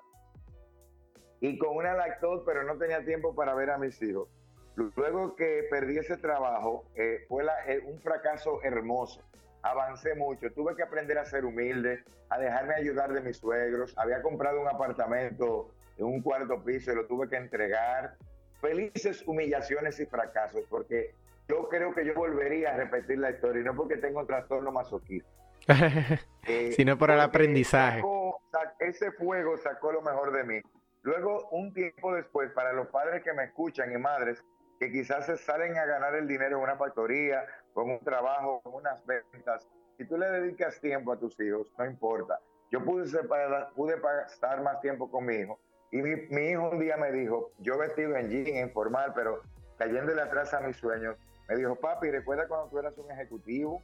[1.40, 4.28] y con una lactose, pero no tenía tiempo para ver a mis hijos.
[4.76, 9.22] Luego que perdí ese trabajo, eh, fue la- eh, un fracaso hermoso.
[9.64, 13.98] Avancé mucho, tuve que aprender a ser humilde, a dejarme ayudar de mis suegros.
[13.98, 18.16] Había comprado un apartamento en un cuarto piso y lo tuve que entregar.
[18.60, 21.16] Felices humillaciones y fracasos, porque
[21.48, 24.72] yo creo que yo volvería a repetir la historia, y no porque tengo un trastorno
[24.72, 25.30] masoquista.
[26.46, 28.00] Eh, Sino por el aprendizaje.
[28.00, 28.42] sacó-
[28.80, 30.62] ese fuego sacó lo mejor de mí.
[31.04, 34.44] Luego, un tiempo después, para los padres que me escuchan y madres
[34.80, 38.76] que quizás se salen a ganar el dinero en una factoría, con un trabajo, con
[38.76, 42.40] unas ventas, si tú le dedicas tiempo a tus hijos, no importa.
[42.72, 45.60] Yo pude, separar- pude pasar más tiempo con mi hijo.
[45.92, 49.42] Y mi, hijo un día me dijo, yo vestido en jean, informal, pero
[49.78, 51.16] cayéndole atrás a mis sueños,
[51.48, 53.82] me dijo, papi, ¿recuerda cuando tú eras un ejecutivo?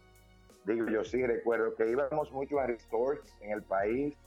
[0.65, 4.17] Digo, yo sí recuerdo que íbamos mucho a resorts en el país,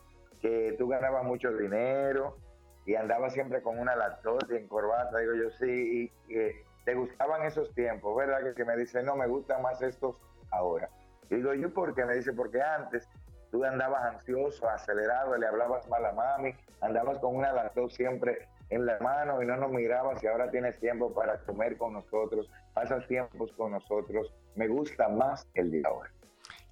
[0.40, 2.36] que tú ganabas mucho dinero
[2.84, 5.18] y andabas siempre con una lactose y en corbata.
[5.18, 6.50] Digo, yo sí, y, y,
[6.84, 8.54] te gustaban esos tiempos, ¿verdad?
[8.54, 10.16] Que, me dice, no, me gustan más estos
[10.50, 10.88] ahora.
[11.30, 12.04] Digo, ¿yo por qué?
[12.04, 13.08] Me dice, porque antes
[13.50, 18.86] tú andabas ansioso, acelerado, le hablabas mal a mami, andabas con una lactose siempre en
[18.86, 23.06] la mano y no nos mirabas y ahora tienes tiempo para comer con nosotros, pasas
[23.06, 24.34] tiempos con nosotros.
[24.56, 26.10] Me gusta más el de ahora.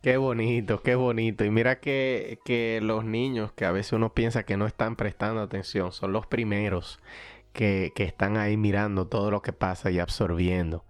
[0.02, 1.44] Qué bonito, qué bonito.
[1.44, 5.42] Y mira que, que los niños, que a veces uno piensa que no están prestando
[5.42, 7.00] atención, son los primeros
[7.52, 10.84] que, que están ahí mirando todo lo que pasa y absorbiendo.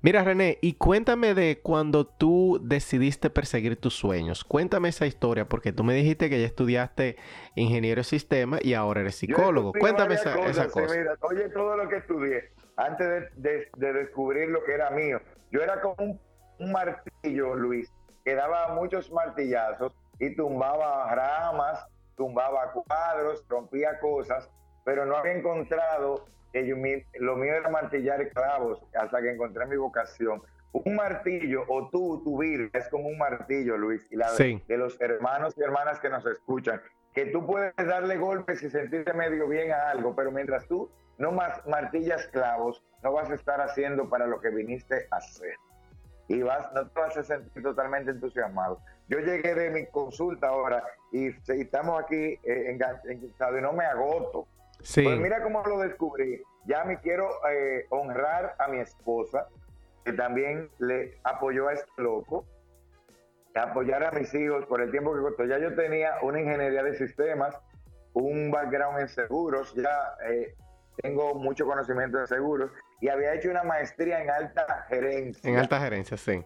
[0.00, 4.44] Mira, René, y cuéntame de cuando tú decidiste perseguir tus sueños.
[4.44, 7.16] Cuéntame esa historia, porque tú me dijiste que ya estudiaste
[7.56, 9.72] ingeniero de sistema y ahora eres psicólogo.
[9.72, 10.96] Cuéntame esa, esa cosas, cosa.
[10.96, 15.20] mira, oye, todo lo que estudié antes de, de- de descubrir lo que era mío.
[15.50, 16.20] Yo era como un,
[16.60, 17.92] un martillo, Luis,
[18.28, 21.82] que daba muchos martillazos y tumbaba ramas,
[22.14, 24.50] tumbaba cuadros, rompía cosas,
[24.84, 29.64] pero no había encontrado que yo, mi- lo mío era martillar clavos hasta que encontré
[29.64, 30.42] mi vocación.
[30.72, 34.62] Un martillo, o tú, tu vida, es como un martillo, Luis, y la de- Sí.
[34.68, 36.82] de los hermanos y hermanas que nos escuchan
[37.14, 41.32] que tú puedes darle golpes y sentirte medio bien a algo, pero mientras tú no
[41.32, 45.54] más martillas clavos, no vas a estar haciendo para lo que viniste a hacer.
[46.28, 48.80] Y vas, no te vas a sentir totalmente entusiasmado.
[49.08, 53.72] Yo llegué de mi consulta ahora y, y estamos aquí eh, engan- enganchados y no
[53.72, 54.46] me agoto.
[54.82, 56.42] Sí, Pues mira cómo lo descubrí.
[56.66, 59.48] Ya me quiero eh, honrar a mi esposa,
[60.04, 62.44] que también le apoyó a este loco,
[63.54, 65.44] apoyar a mis hijos por el tiempo que costó.
[65.46, 67.58] Ya yo tenía una ingeniería de sistemas,
[68.12, 70.54] un background en seguros, ya eh,
[70.98, 75.50] tengo mucho conocimiento de seguros y había hecho una maestría en alta gerencia.
[75.50, 76.44] en alta gerencia, sí.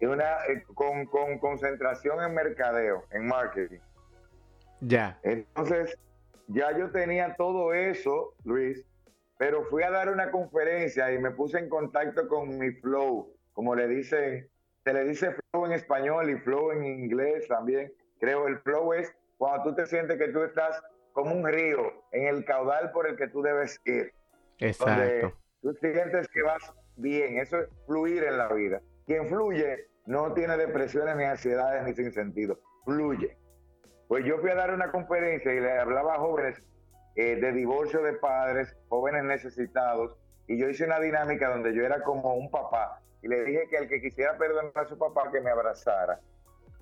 [0.00, 3.80] y una eh, con, con concentración en mercadeo, en marketing.
[4.80, 5.18] Ya.
[5.22, 5.96] Entonces,
[6.48, 8.84] ya yo tenía todo eso, Luis,
[9.38, 13.74] pero fui a dar una conferencia y me puse en contacto con mi flow, como
[13.74, 14.48] le dicen,
[14.84, 17.92] se le dice flow en español y flow en inglés también.
[18.18, 22.26] Creo el flow es cuando tú te sientes que tú estás como un río en
[22.26, 24.12] el caudal por el que tú debes ir.
[24.58, 25.38] Donde Exacto.
[25.62, 28.80] Tú sientes que vas bien, eso es fluir en la vida.
[29.06, 33.36] Quien fluye no tiene depresiones ni ansiedades ni sin sentido, fluye.
[34.08, 36.62] Pues yo fui a dar una conferencia y le hablaba a jóvenes
[37.16, 40.16] eh, de divorcio de padres, jóvenes necesitados,
[40.46, 43.76] y yo hice una dinámica donde yo era como un papá y le dije que
[43.76, 46.20] el que quisiera perdonar a su papá que me abrazara.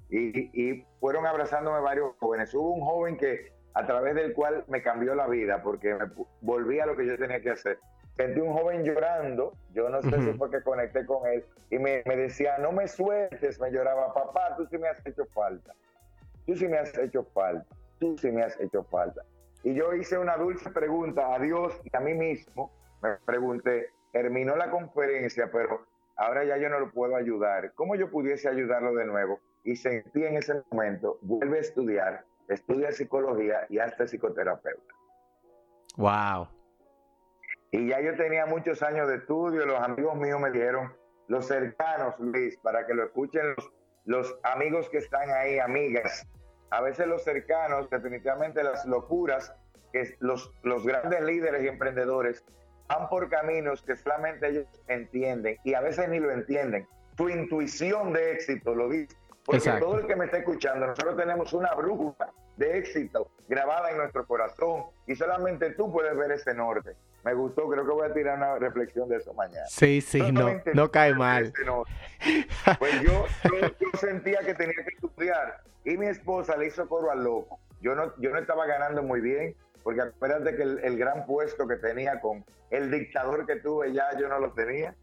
[0.09, 2.55] Y, fueron abrazándome varios jóvenes.
[2.55, 6.07] Hubo un joven que a través del cual me cambió la vida porque me
[6.41, 7.79] volví a lo que yo tenía que hacer.
[8.17, 12.03] Sentí un joven llorando, yo no sé si fue que conecté con él, y me,
[12.07, 15.75] me decía, no me sueltes, me lloraba, papá, tú sí me has hecho falta,
[16.47, 17.67] tú sí me has hecho falta,
[17.99, 19.23] tú sí me has hecho falta.
[19.65, 24.57] Y yo hice una dulce pregunta a Dios y a mí mismo, me pregunté, terminó
[24.57, 25.85] la conferencia, pero
[26.17, 29.41] ahora ya yo no lo puedo ayudar, ¿cómo yo pudiese ayudarlo de nuevo?
[29.63, 34.95] Y sentí en ese momento, vuelve a estudiar, estudia psicología y hasta psicoterapeuta.
[35.97, 36.56] Wow.
[37.71, 40.93] Y ya yo tenía muchos años de estudio, los amigos míos me dijeron,
[41.29, 43.73] los cercanos, Luis, para que lo escuchen los,
[44.05, 46.27] los amigos que están ahí, amigas.
[46.71, 49.55] A veces los cercanos, definitivamente las locuras,
[49.93, 52.45] que los, los grandes líderes y emprendedores
[52.89, 56.87] van por caminos que solamente ellos entienden y a veces ni lo entienden.
[57.17, 59.17] Tu intuición de éxito lo dice.
[59.45, 63.99] Porque todo el que me está escuchando, nosotros tenemos una brújula de éxito grabada en
[63.99, 66.97] nuestro corazón y solamente tú puedes ver ese norte.
[67.27, 69.67] Me gustó, creo que voy a tirar una reflexión de eso mañana.
[69.67, 71.53] Sí, sí, no, no cae mal.
[72.79, 77.25] Pues yo, yo, sentía que tenía que estudiar y mi esposa le hizo coro al
[77.25, 77.59] loco.
[77.81, 81.75] Yo no, yo no estaba ganando muy bien, porque acuérdate que el, gran puesto que
[81.77, 84.95] tenía con el dictador que tuve ya yo no lo tenía.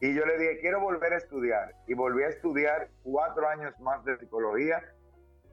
[0.00, 1.74] Y yo le dije, quiero volver a estudiar.
[1.86, 4.82] Y volví a estudiar cuatro años más de psicología.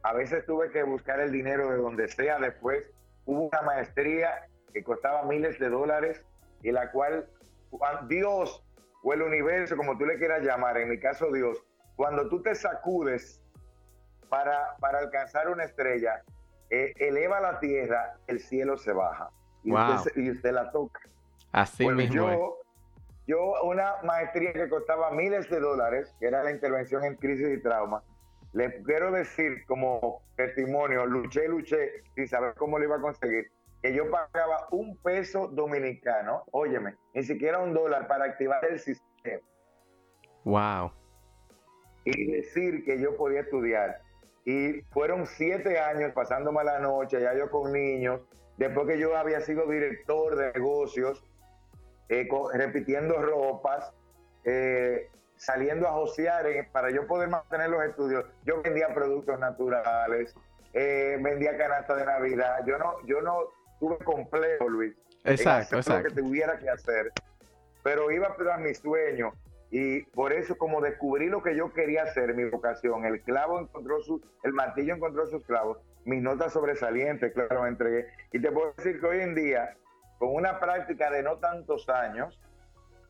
[0.01, 2.39] A veces tuve que buscar el dinero de donde sea.
[2.39, 2.85] Después
[3.25, 6.25] hubo una maestría que costaba miles de dólares
[6.61, 7.27] y la cual
[8.07, 8.63] Dios
[9.03, 11.63] o el universo, como tú le quieras llamar, en mi caso Dios,
[11.95, 13.41] cuando tú te sacudes
[14.29, 16.23] para, para alcanzar una estrella,
[16.69, 19.29] eh, eleva la tierra, el cielo se baja.
[19.63, 20.99] Y, usted, la toca.
[21.51, 22.15] Así mismo.
[22.15, 22.57] Yo,
[23.27, 27.61] yo, una maestría que costaba miles de dólares, que era la intervención en crisis y
[27.61, 28.03] trauma,
[28.53, 33.51] le quiero decir como testimonio, luché, luché, sin saber cómo lo iba a conseguir,
[33.83, 39.41] que yo pagaba un peso dominicano, óyeme, ni siquiera un dólar para activar el sistema.
[40.45, 40.93] Wow.
[42.05, 44.01] Y decir que yo podía estudiar.
[44.45, 48.21] Y fueron siete años pasándome la noche, ya yo con niños,
[48.55, 51.21] después que yo había sido director de negocios,
[52.07, 53.93] eh, repitiendo ropas,
[54.45, 58.25] eh, saliendo a josear para yo poder mantener los estudios.
[58.45, 60.33] Yo vendía productos naturales,
[60.71, 62.61] eh, vendía canasta de Navidad.
[62.65, 63.49] Yo no, yo no
[63.83, 64.95] tuve complejo, Luis.
[65.25, 66.09] Exacto, exacto.
[66.09, 67.11] Lo que tuviera que hacer.
[67.83, 69.33] Pero iba a mi sueño
[69.71, 73.99] y por eso, como descubrí lo que yo quería hacer, mi vocación, el clavo encontró
[74.01, 78.07] su, el martillo encontró sus clavos, mis notas sobresalientes, claro, me entregué.
[78.31, 79.75] Y te puedo decir que hoy en día,
[80.17, 82.39] con una práctica de no tantos años,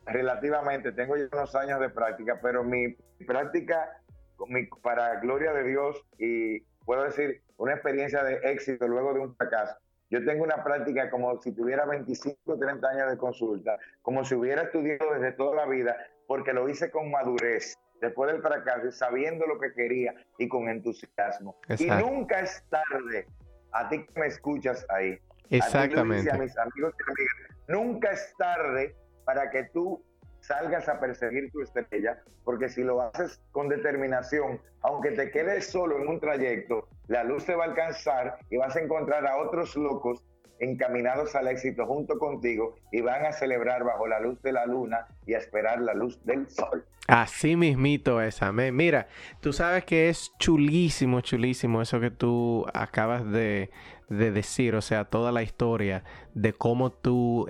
[0.07, 2.95] relativamente, tengo ya unos años de práctica, pero mi
[3.28, 4.01] práctica,
[4.47, 9.36] mi, para gloria de Dios, y puedo decir, una experiencia de éxito luego de un
[9.36, 9.76] fracaso,
[10.14, 14.36] yo tengo una práctica como si tuviera 25 o 30 años de consulta, como si
[14.36, 15.97] hubiera estudiado desde toda la vida,
[16.28, 21.57] porque lo hice con madurez, después del fracaso, sabiendo lo que quería y con entusiasmo.
[21.80, 23.26] Y nunca es tarde,
[23.72, 25.18] a ti que me escuchas ahí,
[25.49, 26.30] Exactamente.
[26.30, 28.95] A, mis amigos y amigas, nunca es tarde
[29.26, 30.03] para que tú
[30.43, 35.99] salgas a perseguir tu estrella, porque si lo haces con determinación, aunque te quedes solo
[35.99, 39.75] en un trayecto, la luz te va a alcanzar y vas a encontrar a otros
[39.75, 40.23] locos
[40.59, 45.07] encaminados al éxito junto contigo y van a celebrar bajo la luz de la luna
[45.25, 46.85] y a esperar la luz del sol.
[47.07, 48.75] Así mismito es, amén.
[48.75, 49.07] Mira,
[49.41, 53.71] tú sabes que es chulísimo, chulísimo eso que tú acabas de,
[54.14, 56.03] de decir, o sea, toda la historia
[56.34, 57.47] de cómo tú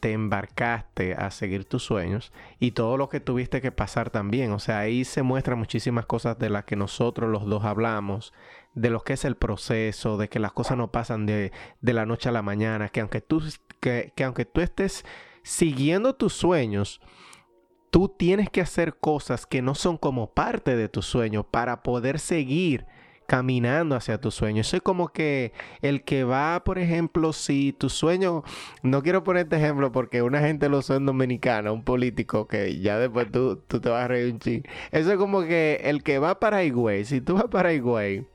[0.00, 4.52] te embarcaste a seguir tus sueños y todo lo que tuviste que pasar también.
[4.52, 8.32] O sea, ahí se muestran muchísimas cosas de las que nosotros los dos hablamos,
[8.74, 12.06] de lo que es el proceso, de que las cosas no pasan de, de la
[12.06, 13.42] noche a la mañana, que aunque tú,
[13.80, 15.04] que, que aunque tú estés
[15.42, 17.00] siguiendo tus sueños,
[17.90, 22.18] tú tienes que hacer cosas que no son como parte de tu sueño para poder
[22.18, 22.86] seguir
[23.30, 24.64] caminando hacia tu sueño.
[24.64, 25.52] Soy como que
[25.82, 28.42] el que va, por ejemplo, si tu sueño,
[28.82, 33.30] no quiero ponerte ejemplo porque una gente lo son dominicana, un político que ya después
[33.30, 34.62] tú, tú te vas a reír un ching.
[34.90, 38.26] Eso es como que el que va para Higüey, si tú vas para Higüey,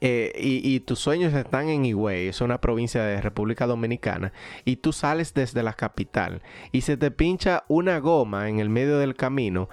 [0.00, 4.32] eh, y, tus sueños están en Higüey, es una provincia de República Dominicana,
[4.64, 8.98] y tú sales desde la capital y se te pincha una goma en el medio
[8.98, 9.68] del camino,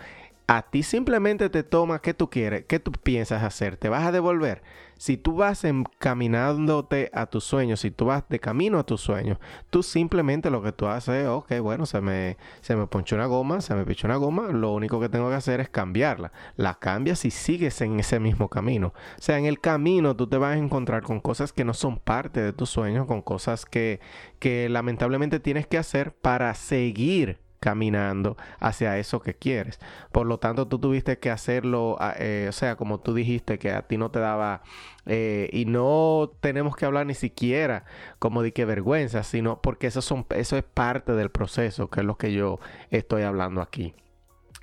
[0.48, 4.14] a ti simplemente te toma qué tú quieres, qué tú piensas hacer, te vas a
[4.14, 4.64] devolver.
[4.98, 9.38] Si tú vas encaminándote a tus sueños, si tú vas de camino a tus sueños,
[9.70, 13.26] tú simplemente lo que tú haces es, ok, bueno, se me, se me ponchó una
[13.26, 16.32] goma, se me pichó una goma, lo único que tengo que hacer es cambiarla.
[16.56, 18.94] La cambias y sigues en ese mismo camino.
[19.20, 22.00] O sea, en el camino tú te vas a encontrar con cosas que no son
[22.00, 24.00] parte de tus sueños, con cosas que,
[24.40, 29.80] que lamentablemente tienes que hacer para seguir caminando hacia eso que quieres.
[30.12, 33.72] Por lo tanto, tú tuviste que hacerlo, ah, eh, o sea, como tú dijiste que
[33.72, 34.62] a ti no te daba,
[35.06, 37.86] eh, y no tenemos que hablar ni siquiera
[38.20, 42.06] como de qué vergüenza, sino porque eso, son, eso es parte del proceso, que es
[42.06, 42.60] lo que yo
[42.92, 43.96] estoy hablando aquí.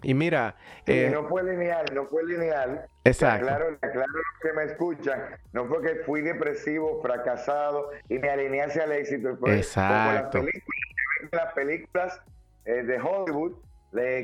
[0.03, 0.57] Y mira...
[0.85, 2.87] Eh, no fue lineal, no fue lineal.
[3.05, 3.47] Exacto.
[3.47, 5.19] Claro, claro que me escuchan.
[5.55, 9.39] No fue que fui depresivo, fracasado y me alineé hacia el éxito.
[9.47, 10.45] Exacto
[11.33, 12.21] las películas
[12.65, 13.55] eh, de Hollywood,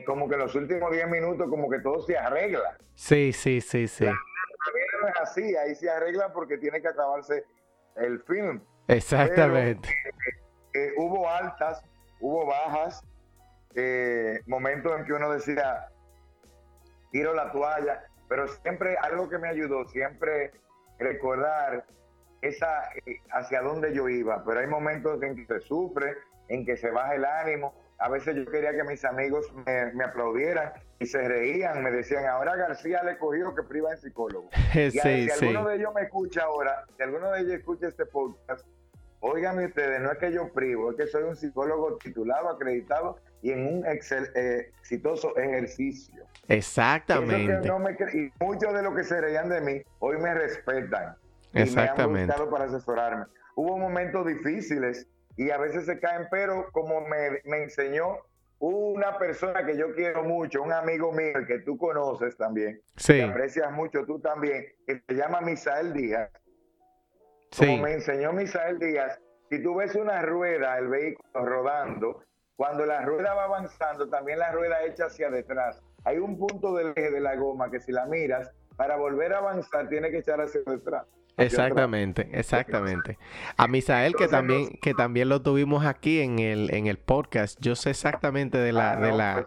[0.05, 2.77] como que los últimos 10 minutos como que todo se arregla.
[2.95, 4.05] Sí, sí, sí, sí.
[4.05, 7.45] no es así, ahí se arregla porque tiene que acabarse
[7.97, 8.61] el film.
[8.89, 9.89] Exactamente.
[9.89, 9.93] Eh,
[10.75, 11.83] eh, hubo altas,
[12.21, 13.03] hubo bajas,
[13.75, 15.89] eh, momentos en que uno decía,
[17.13, 20.53] tiro la toalla, pero siempre algo que me ayudó, siempre
[20.99, 21.85] recordar
[22.43, 22.91] esa
[23.33, 26.17] hacia dónde yo iba, pero hay momentos en que se sufre,
[26.49, 30.73] en que se baja el ánimo, a veces yo quería que mis amigos me, aplaudieran
[30.99, 34.49] y se reían, me decían, ahora García le cogió que priva en psicólogo.
[34.75, 38.67] y si alguno de ellos me escucha ahora, si alguno de ellos escucha este podcast,
[39.21, 43.53] óigame ustedes, no es que yo privo, es que soy un psicólogo titulado, acreditado y
[43.53, 46.25] en un eh, exitoso ejercicio.
[46.49, 47.69] Exactamente.
[48.15, 51.17] y muchos de los que se reían de mí hoy me respetan.
[51.53, 52.03] Exactamente.
[52.03, 53.27] Y me han buscado para asesorarme.
[53.57, 55.07] Hubo momentos difíciles
[55.41, 58.19] y a veces se caen, pero como me, me enseñó
[58.59, 63.15] una persona que yo quiero mucho, un amigo mío que tú conoces también, sí.
[63.15, 66.31] que aprecias mucho tú también, que se llama Misael Díaz.
[67.57, 69.19] Como me enseñó Misael Díaz,
[69.49, 72.23] si tú ves una rueda, el vehículo rodando,
[72.55, 75.81] cuando la rueda va avanzando, también la rueda echa hacia detrás.
[76.05, 79.39] Hay un punto del eje de la goma que si la miras, para volver a
[79.39, 81.07] avanzar tiene que echar hacia detrás.
[81.37, 83.19] Exactamente, exactamente.
[83.57, 87.59] A Misael que también que también lo tuvimos aquí en el en el podcast.
[87.61, 89.47] Yo sé exactamente de la de la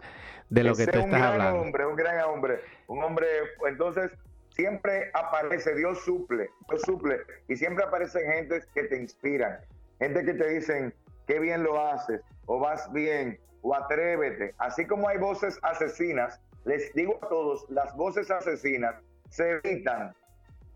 [0.50, 1.62] de lo que tú estás hablando.
[1.62, 3.26] Un gran hombre, un gran hombre, un hombre,
[3.68, 4.12] entonces
[4.50, 9.58] siempre aparece, Dios suple, Dios suple y siempre aparecen gente que te inspiran,
[9.98, 10.94] gente que te dicen
[11.26, 14.54] qué bien lo haces o vas bien o atrévete.
[14.58, 18.96] Así como hay voces asesinas, les digo a todos, las voces asesinas
[19.30, 20.14] se evitan.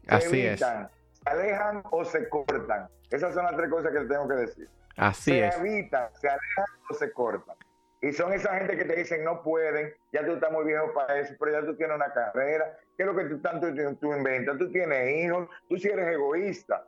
[0.08, 0.84] Se Así evitan.
[0.84, 0.90] es
[1.28, 2.88] alejan o se cortan.
[3.10, 4.68] Esas son las tres cosas que tengo que decir.
[4.96, 5.56] Así se es.
[5.58, 7.56] evitan, se alejan o se cortan.
[8.00, 11.18] Y son esa gente que te dicen no pueden, ya tú estás muy viejo para
[11.18, 13.66] eso, pero ya tú tienes una carrera, ¿qué es lo que tú tanto
[14.00, 14.56] tú inventas?
[14.56, 16.84] Tú tienes hijos, tú si eres egoísta.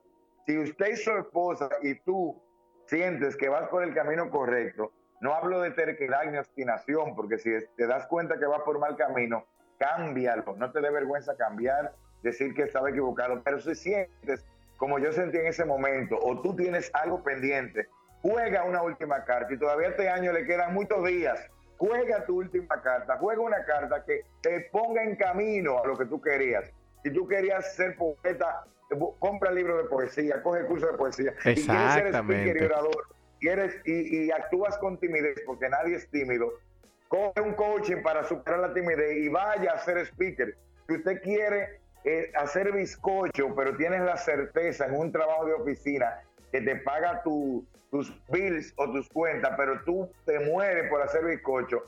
[0.47, 2.41] Si usted es su esposa y tú
[2.87, 7.51] sientes que vas por el camino correcto, no hablo de terquedad ni obstinación, porque si
[7.77, 9.47] te das cuenta que vas por mal camino,
[9.79, 11.93] cámbialo, no te dé vergüenza cambiar
[12.23, 14.45] decir que estaba equivocado, pero si sientes
[14.81, 17.87] como yo sentí en ese momento, o tú tienes algo pendiente,
[18.23, 21.39] juega una última carta y todavía este año le quedan muchos días.
[21.77, 26.07] Juega tu última carta, juega una carta que te ponga en camino a lo que
[26.07, 26.65] tú querías.
[27.03, 28.65] Si tú querías ser poeta,
[29.19, 31.35] compra libro de poesía, coge curso de poesía.
[31.43, 33.07] Si quieres ser speaker y orador,
[33.85, 36.53] y, y actúas con timidez, porque nadie es tímido,
[37.09, 40.57] coge un coaching para superar la timidez y vaya a ser speaker.
[40.87, 46.21] Si usted quiere eh, hacer bizcocho, pero tienes la certeza en un trabajo de oficina
[46.51, 47.65] que te paga tus
[48.29, 51.85] bills o tus cuentas, pero tú te mueres por hacer bizcocho,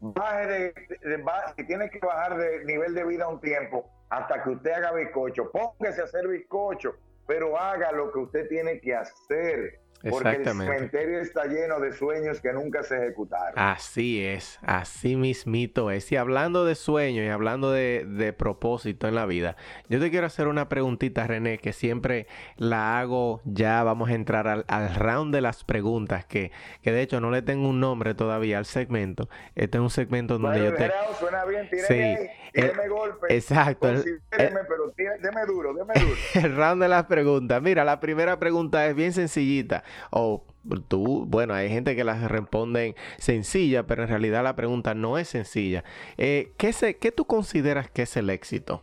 [0.00, 1.24] baje de,
[1.56, 5.50] si tienes que bajar de nivel de vida un tiempo hasta que usted haga bizcocho,
[5.50, 6.94] póngase a hacer bizcocho,
[7.26, 9.80] pero haga lo que usted tiene que hacer.
[10.02, 13.54] Porque el cementerio está lleno de sueños que nunca se ejecutaron.
[13.56, 16.10] Así es, así mismito es.
[16.12, 19.56] Y hablando de sueños y hablando de, propósito en la vida,
[19.88, 22.26] yo te quiero hacer una preguntita, René, que siempre
[22.56, 27.20] la hago, ya vamos a entrar al, round de las preguntas, que, que, de hecho
[27.20, 29.28] no le tengo un nombre todavía al segmento.
[29.54, 30.90] Este es un segmento donde yo te...
[31.18, 33.34] Suena bien, sí, el, golpe.
[33.34, 33.88] Exacto.
[34.30, 36.16] pero deme duro, deme duro.
[36.34, 37.60] el round de las preguntas.
[37.62, 39.84] Mira, la primera pregunta es bien sencillita.
[40.10, 40.44] O
[40.88, 45.28] tú, bueno, hay gente que las responden sencilla, pero en realidad la pregunta no es
[45.28, 45.84] sencilla.
[46.16, 48.82] Eh, ¿qué, se, ¿Qué tú consideras que es el éxito?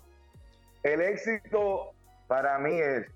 [0.84, 1.94] El éxito
[2.28, 3.08] para mí es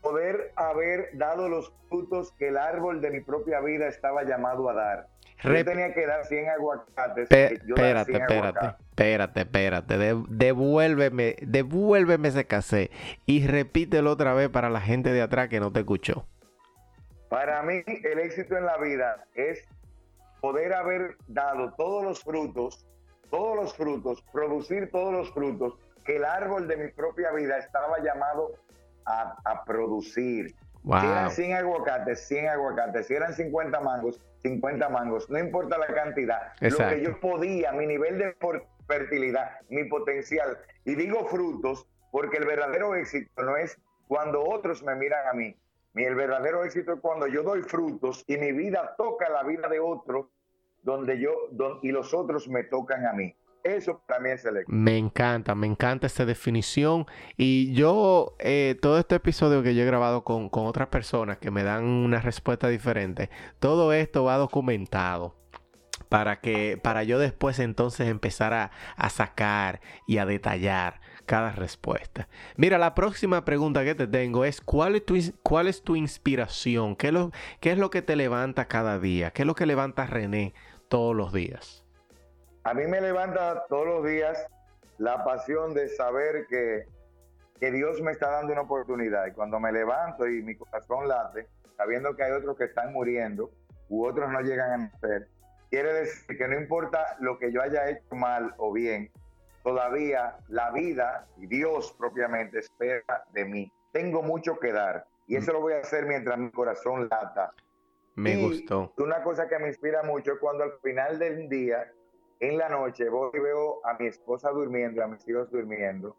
[0.00, 4.74] poder haber dado los frutos que el árbol de mi propia vida estaba llamado a
[4.74, 5.08] dar.
[5.42, 7.30] Yo tenía que dar 100 aguacates.
[7.30, 9.96] espérate, espérate, espérate, espérate.
[10.28, 12.90] devuélveme, devuélveme ese casé
[13.26, 16.26] y repítelo otra vez para la gente de atrás que no te escuchó.
[17.28, 19.64] Para mí el éxito en la vida es
[20.40, 22.86] poder haber dado todos los frutos,
[23.30, 27.98] todos los frutos, producir todos los frutos que el árbol de mi propia vida estaba
[28.00, 28.52] llamado
[29.06, 30.54] a, producir.
[30.82, 33.06] Si eran 100 aguacates, 100 aguacates.
[33.06, 35.30] Si eran 50 mangos, 50 mangos.
[35.30, 36.52] No importa la cantidad.
[36.60, 38.36] Lo que yo podía, mi nivel de
[38.86, 40.58] fertilidad, mi potencial.
[40.84, 45.56] Y digo frutos porque el verdadero éxito no es cuando otros me miran a mí,
[45.94, 49.68] mi el verdadero éxito es cuando yo doy frutos y mi vida toca la vida
[49.68, 50.30] de otro
[50.82, 51.32] donde yo
[51.82, 53.34] y los otros me tocan a mí.
[53.62, 54.64] Eso también es el.
[54.66, 57.06] Me encanta, me encanta esta definición.
[57.38, 61.50] Y yo, eh, todo este episodio que yo he grabado con, con otras personas que
[61.50, 63.30] me dan una respuesta diferente,
[63.60, 65.34] todo esto va documentado
[66.10, 72.28] para que para yo después entonces empezar a, a, sacar y a detallar cada respuesta.
[72.56, 76.96] Mira, la próxima pregunta que te tengo es ¿cuál es tu, cuál es tu inspiración?
[76.96, 79.30] ¿Qué es, lo, ¿Qué es lo que te levanta cada día?
[79.30, 80.54] ¿Qué es lo que levanta René
[80.88, 81.84] todos los días?
[82.64, 84.46] A mí me levanta todos los días
[84.98, 86.86] la pasión de saber que,
[87.60, 89.26] que Dios me está dando una oportunidad.
[89.26, 91.46] Y cuando me levanto y mi corazón late,
[91.76, 93.50] sabiendo que hay otros que están muriendo
[93.88, 95.28] u otros no llegan a nacer,
[95.70, 99.10] quiere decir que no importa lo que yo haya hecho mal o bien,
[99.64, 103.72] todavía la vida y Dios propiamente espera de mí.
[103.90, 107.52] Tengo mucho que dar y eso lo voy a hacer mientras mi corazón lata.
[108.14, 108.92] Me gustó.
[108.98, 111.90] Una cosa que me inspira mucho es cuando al final del día
[112.40, 116.14] en la noche voy y veo a mi esposa durmiendo, a mis hijos durmiendo,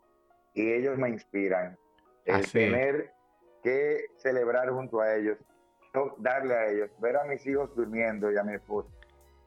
[0.54, 1.78] y ellos me inspiran.
[2.26, 3.12] El tener
[3.62, 5.38] que celebrar junto a ellos,
[6.18, 8.90] darle a ellos, ver a mis hijos durmiendo y a mi esposa.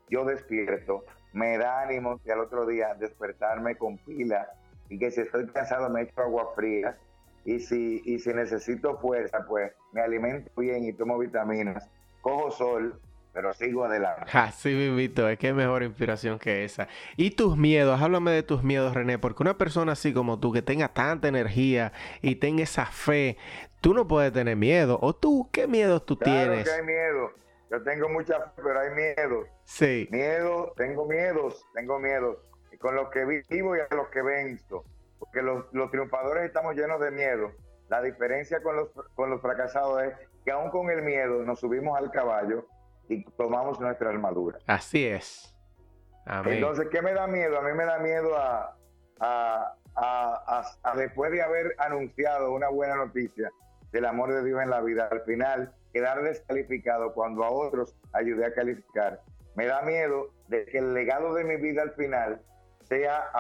[0.09, 4.49] Yo despierto, me da ánimo y al otro día despertarme con pila
[4.89, 6.97] y que si estoy cansado me echo agua fría
[7.45, 11.89] y si, y si necesito fuerza, pues me alimento bien y tomo vitaminas,
[12.20, 13.01] cojo sol
[13.39, 14.24] pero sigo adelante.
[14.33, 16.89] Así es que mejor inspiración que esa.
[17.16, 20.61] Y tus miedos, háblame de tus miedos, René, porque una persona así como tú, que
[20.61, 23.37] tenga tanta energía y tenga esa fe,
[23.81, 24.99] tú no puedes tener miedo.
[25.03, 26.68] ¿O tú qué miedos tú claro tienes?
[26.68, 27.31] Que hay miedo.
[27.71, 29.45] Yo tengo mucha fe, pero hay miedo.
[29.64, 30.09] Sí.
[30.11, 32.39] Miedo, tengo miedos, tengo miedos.
[32.73, 34.85] Y con los que vivo y a los que venzo.
[35.19, 37.53] Porque los, los triunfadores estamos llenos de miedo.
[37.89, 40.14] La diferencia con los, con los fracasados es
[40.45, 42.66] que aún con el miedo nos subimos al caballo
[43.09, 44.59] y tomamos nuestra armadura.
[44.66, 45.55] Así es.
[46.27, 46.55] Amén.
[46.55, 47.59] Entonces, ¿qué me da miedo?
[47.59, 48.77] A mí me da miedo a,
[49.21, 53.51] a, a, después de haber anunciado una buena noticia
[53.93, 58.47] del amor de Dios en la vida, al final quedar descalificado cuando a otros ayudé
[58.47, 59.20] a calificar.
[59.55, 62.41] Me da miedo de que el legado de mi vida al final
[62.84, 63.30] sea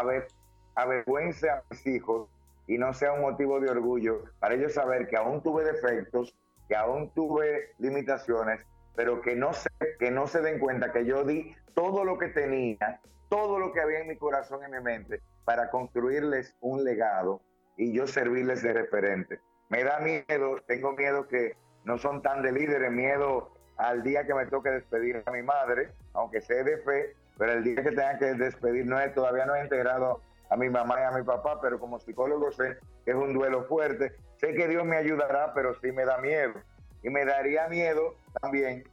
[0.74, 2.28] avergüence a mis hijos
[2.66, 6.36] y no sea un motivo de orgullo para ellos saber que aún tuve defectos,
[6.68, 8.60] que aún tuve limitaciones,
[8.94, 12.28] pero que no, se, que no se den cuenta que yo di todo lo que
[12.28, 16.84] tenía, todo lo que había en mi corazón y en mi mente para construirles un
[16.84, 17.40] legado
[17.76, 19.40] y yo servirles de referente.
[19.70, 24.34] Me da miedo, tengo miedo que no son tan de líderes, miedo al día que
[24.34, 28.18] me toque despedir a mi madre, aunque sé de fe, pero el día que tenga
[28.18, 30.20] que despedir no es, todavía no he integrado
[30.50, 33.64] a mi mamá y a mi papá, pero como psicólogo sé que es un duelo
[33.64, 34.14] fuerte.
[34.36, 36.54] Sé que Dios me ayudará, pero sí me da miedo.
[37.02, 38.84] Y me daría miedo también,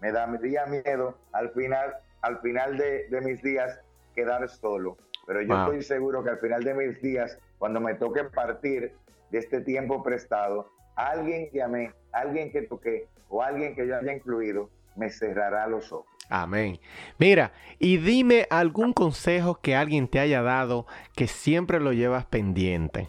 [0.00, 3.80] me daría miedo al final, al final de, mis días
[4.14, 4.96] quedar solo.
[5.26, 8.94] Pero yo estoy seguro que al final de mis días, cuando me toque partir
[9.30, 14.12] de este tiempo prestado, alguien que amé, alguien que toqué o alguien que yo haya
[14.12, 16.06] incluido, me cerrará los ojos.
[16.28, 16.80] Amén.
[17.18, 23.08] Mira, y dime algún consejo que alguien te haya dado que siempre lo llevas pendiente.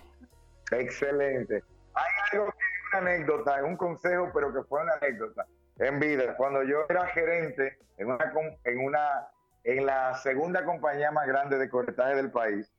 [0.71, 1.63] Excelente.
[1.93, 5.45] Hay algo que una anécdota, un consejo, pero que fue una anécdota
[5.79, 6.35] en vida.
[6.35, 8.33] Cuando yo era gerente en una,
[8.63, 9.27] en una,
[9.63, 12.71] en la segunda compañía más grande de corretaje del país,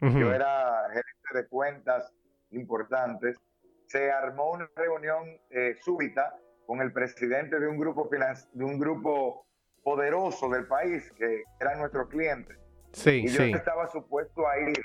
[0.00, 2.12] yo era gerente de cuentas
[2.52, 3.36] importantes,
[3.88, 8.08] se armó una reunión eh, súbita con el presidente de un grupo
[8.52, 9.46] de un grupo
[9.82, 12.58] poderoso del país que eran nuestros clientes.
[12.92, 13.52] Sí, y yo sí.
[13.52, 14.78] estaba supuesto a ir,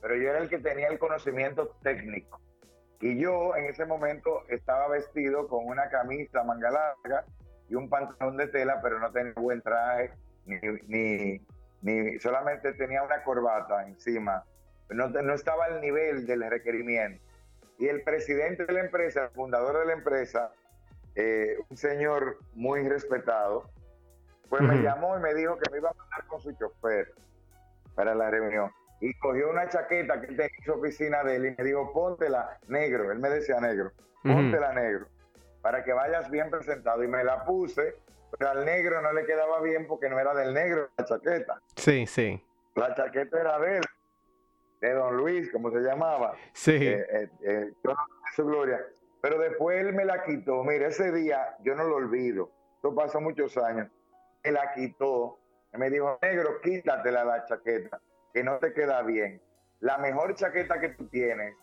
[0.00, 2.40] pero yo era el que tenía el conocimiento técnico.
[3.00, 7.24] Y yo en ese momento estaba vestido con una camisa manga larga
[7.68, 10.10] y un pantalón de tela, pero no tenía buen traje,
[10.46, 11.40] ni,
[11.82, 14.42] ni, solamente tenía una corbata encima.
[14.90, 17.27] No, no estaba al nivel del requerimiento.
[17.78, 20.52] Y el presidente de la empresa, el fundador de la empresa,
[21.14, 23.70] eh, un señor muy respetado,
[24.48, 27.12] pues me llamó y me dijo que me iba a mandar con su chofer
[27.94, 28.70] para la reunión
[29.00, 31.92] y cogió una chaqueta que él tenía en su oficina de él y me dijo,
[31.92, 35.06] póntela negro, él me decía negro, póntela negro,
[35.62, 37.02] para que vayas bien presentado.
[37.04, 37.94] Y me la puse,
[38.36, 41.60] pero al negro no le quedaba bien porque no era del negro la chaqueta.
[41.76, 42.44] Sí, sí.
[42.74, 43.84] La chaqueta era de él,
[44.80, 46.34] de don Luis, como se llamaba.
[46.52, 46.76] Sí.
[46.76, 47.72] Eh, eh, eh
[48.34, 48.80] su gloria.
[49.20, 50.62] Pero después él me la quitó.
[50.62, 52.50] Mira, ese día yo no lo olvido.
[52.76, 53.88] Esto pasó muchos años.
[54.44, 55.38] Me la quitó.
[55.72, 58.00] Me dijo, negro, quítatela la chaqueta
[58.32, 59.40] que no te queda bien.
[59.80, 61.54] La mejor chaqueta que tú tienes,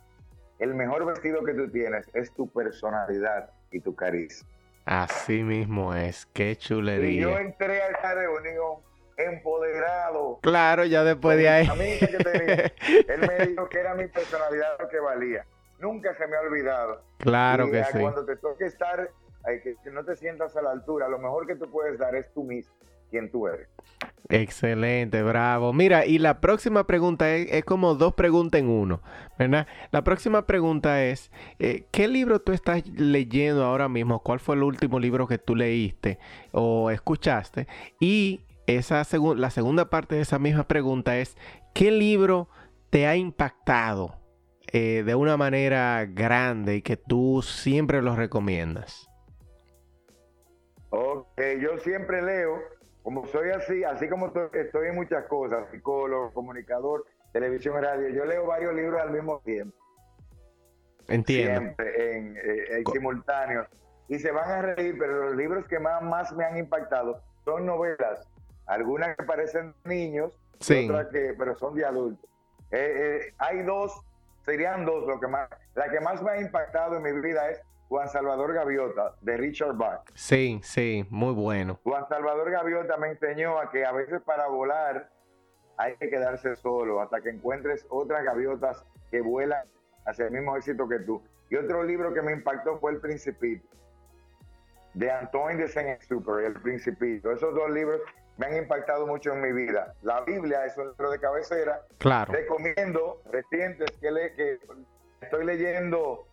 [0.59, 4.49] el mejor vestido que tú tienes es tu personalidad y tu carisma.
[4.85, 7.09] Así mismo es, qué chulería.
[7.09, 8.77] Y yo entré a esa reunión
[9.17, 10.39] empoderado.
[10.41, 11.67] Claro, ya después de ahí.
[11.67, 12.73] A mí, que te
[13.13, 15.45] él me dijo que era mi personalidad lo que valía.
[15.79, 17.03] Nunca se me ha olvidado.
[17.17, 17.99] Claro que sí.
[17.99, 19.09] Cuando te toque estar,
[19.63, 22.31] que, que no te sientas a la altura, lo mejor que tú puedes dar es
[22.33, 22.73] tú mismo,
[23.09, 23.67] quien tú eres.
[24.29, 25.71] Excelente, bravo.
[25.71, 29.01] Mira, y la próxima pregunta es, como dos preguntas en uno,
[29.37, 29.67] ¿verdad?
[29.91, 34.23] La próxima pregunta es, eh, ¿qué libro tú estás leyendo ahora mismo?
[34.23, 36.17] ¿Cuál fue el último libro que tú leíste
[36.51, 37.67] o escuchaste?
[37.99, 39.03] Y esa
[39.35, 41.37] la segunda parte de esa misma pregunta es,
[41.73, 42.49] ¿qué libro
[42.89, 44.15] te ha impactado
[44.71, 49.09] eh, de una manera grande y que tú siempre lo recomiendas?
[50.89, 57.05] Ok, yo siempre leo como soy así, así como estoy en muchas cosas, psicólogo, comunicador,
[57.31, 59.77] televisión, radio, yo leo varios libros al mismo tiempo.
[61.07, 61.59] Entiendo.
[61.59, 63.67] Siempre, en, eh, simultáneo.
[64.07, 67.67] Y se van a reír, pero los libros que más, más me han impactado son
[67.67, 68.27] novelas.
[68.67, 72.29] Algunas que parecen niños, otras que, pero son de adultos.
[72.71, 74.01] Eh, eh, hay dos,
[74.41, 75.49] serían dos lo que más.
[75.75, 79.75] La que más me ha impactado en mi vida es Juan Salvador Gaviota, de Richard
[79.75, 80.01] Bach.
[80.15, 81.79] Sí, sí, muy bueno.
[81.83, 85.09] Juan Salvador Gaviota me enseñó a que a veces para volar
[85.77, 89.67] hay que quedarse solo hasta que encuentres otras gaviotas que vuelan
[90.05, 91.21] hacia el mismo éxito que tú.
[91.49, 93.67] Y otro libro que me impactó fue El Principito,
[94.93, 97.31] de Antoine de Saint-Exupéry, El Principito.
[97.31, 98.01] Esos dos libros
[98.37, 99.93] me han impactado mucho en mi vida.
[100.01, 101.81] La Biblia es un libro de cabecera.
[101.97, 102.33] Claro.
[102.33, 104.59] Recomiendo recientes que, le, que
[105.21, 106.27] estoy leyendo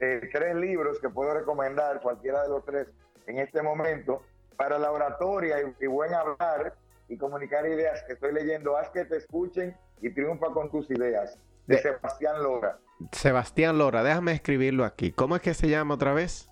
[0.00, 2.88] eh, tres libros que puedo recomendar, cualquiera de los tres
[3.26, 4.22] en este momento,
[4.56, 6.74] para la oratoria y, buen hablar
[7.08, 8.76] y comunicar ideas que estoy leyendo.
[8.76, 11.38] Haz que te escuchen y triunfa con tus ideas.
[11.66, 12.78] De, Sebastián Lora.
[13.12, 15.12] Sebastián Lora, déjame escribirlo aquí.
[15.12, 16.48] ¿Cómo es que se llama otra vez?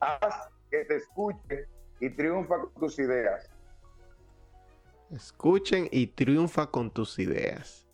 [0.00, 1.66] Haz que te escuchen
[2.00, 3.50] y triunfa con tus ideas.
[5.12, 7.86] Escuchen y triunfa con tus ideas.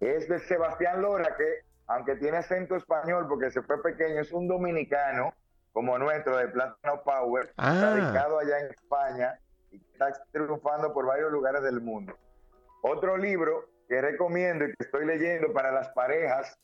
[0.00, 4.46] Es de Sebastián Lora, que aunque tiene acento español porque se fue pequeño, es un
[4.46, 5.32] dominicano
[5.72, 7.80] como nuestro de Plátano Power, ah.
[7.80, 9.40] radicado allá en España
[9.70, 12.14] y está triunfando por varios lugares del mundo.
[12.82, 16.58] Otro libro que recomiendo y que estoy leyendo para las parejas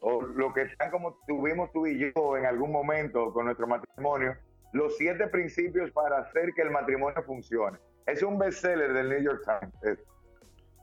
[0.00, 4.36] o lo que están como tuvimos tú y yo en algún momento con nuestro matrimonio,
[4.72, 7.78] los siete principios para hacer que el matrimonio funcione.
[8.10, 9.98] Es un bestseller del New York Times.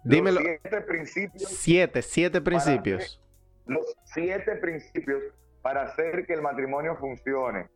[0.04, 0.40] Dímelo.
[0.42, 1.50] Siete principios.
[1.50, 3.22] Siete, siete principios
[3.68, 5.22] los siete principios
[5.62, 7.70] para hacer que el matrimonio funcione.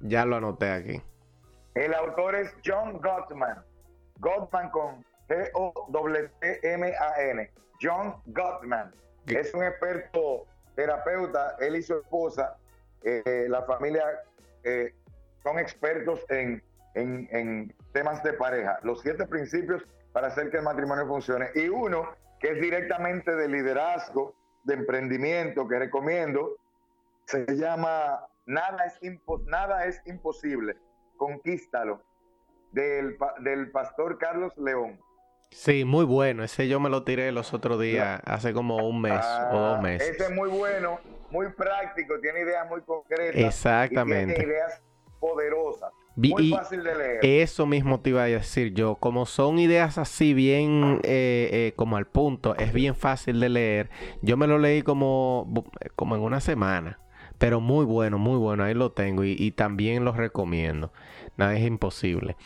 [0.00, 1.00] Ya lo anoté aquí.
[1.74, 3.62] El autor es John Gottman.
[4.18, 6.30] Gottman con G-O-T-M-A-N.
[7.80, 8.92] John Gottman.
[9.26, 11.56] Es un experto terapeuta.
[11.60, 12.56] Él y su esposa,
[13.02, 14.02] eh, la familia,
[14.64, 14.92] eh,
[15.42, 16.62] son expertos en,
[16.94, 18.78] en, en temas de pareja.
[18.82, 19.82] Los siete principios
[20.12, 21.50] para hacer que el matrimonio funcione.
[21.54, 22.08] Y uno
[22.40, 24.34] que es directamente de liderazgo,
[24.64, 26.56] de emprendimiento, que recomiendo,
[27.24, 28.98] se llama Nada es,
[29.46, 30.76] Nada es imposible,
[31.16, 32.02] conquístalo,
[32.72, 35.00] del, del pastor Carlos León.
[35.50, 36.42] Sí, muy bueno.
[36.42, 39.82] Ese yo me lo tiré los otros días, hace como un mes o dos ah,
[39.82, 40.08] meses.
[40.08, 40.98] Ese es muy bueno,
[41.30, 43.36] muy práctico, tiene ideas muy concretas.
[43.36, 44.34] Exactamente.
[44.34, 44.82] tiene ideas
[45.20, 45.92] poderosas.
[46.16, 47.18] Muy fácil de leer.
[47.22, 48.96] Eso mismo te iba a decir yo.
[48.96, 53.90] Como son ideas así bien eh, eh, como al punto, es bien fácil de leer.
[54.20, 55.50] Yo me lo leí como,
[55.96, 56.98] como en una semana.
[57.38, 58.62] Pero muy bueno, muy bueno.
[58.62, 60.92] Ahí lo tengo y, y también lo recomiendo.
[61.36, 62.36] Nada es imposible.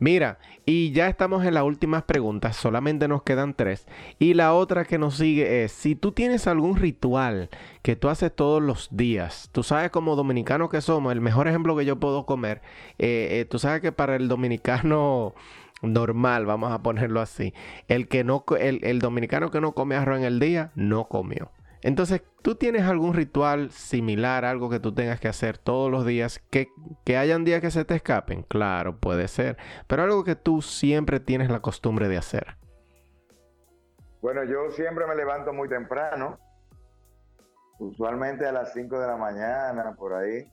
[0.00, 3.86] Mira, y ya estamos en las últimas preguntas, solamente nos quedan tres.
[4.18, 7.50] Y la otra que nos sigue es, si tú tienes algún ritual
[7.82, 11.76] que tú haces todos los días, tú sabes como dominicano que somos, el mejor ejemplo
[11.76, 12.62] que yo puedo comer,
[12.98, 15.34] eh, eh, tú sabes que para el dominicano
[15.82, 17.54] normal, vamos a ponerlo así,
[17.86, 21.50] el, que no, el, el dominicano que no come arroz en el día, no comió.
[21.82, 26.40] Entonces, ¿tú tienes algún ritual similar, algo que tú tengas que hacer todos los días?
[26.50, 26.68] ¿Que,
[27.04, 28.44] que hayan días que se te escapen?
[28.44, 29.56] Claro, puede ser.
[29.88, 32.56] Pero algo que tú siempre tienes la costumbre de hacer.
[34.20, 36.38] Bueno, yo siempre me levanto muy temprano.
[37.80, 40.46] Usualmente a las 5 de la mañana, por ahí.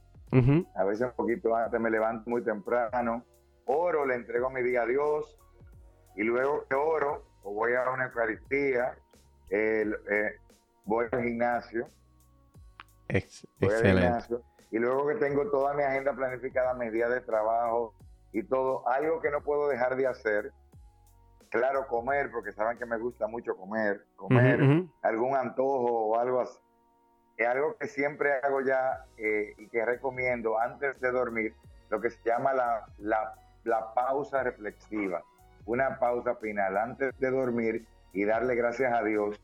[0.75, 3.23] A veces un poquito antes me levanto muy temprano.
[3.65, 5.37] Oro, le entrego mi día a Dios.
[6.15, 8.97] Y luego que oro, o voy a una Eucaristía,
[9.51, 9.85] eh,
[10.89, 11.87] voy al gimnasio.
[13.61, 14.35] excelente.
[14.71, 17.93] y luego que tengo toda mi agenda planificada, mis días de trabajo
[18.33, 20.51] y todo, algo que no puedo dejar de hacer,
[21.49, 24.59] claro, comer, porque saben que me gusta mucho comer, comer
[25.03, 26.59] algún antojo o algo así.
[27.37, 31.55] Es algo que siempre hago ya eh, y que recomiendo antes de dormir,
[31.89, 32.85] lo que se llama la,
[33.63, 35.23] la pausa reflexiva,
[35.65, 39.39] una pausa final antes de dormir y darle gracias a Dios.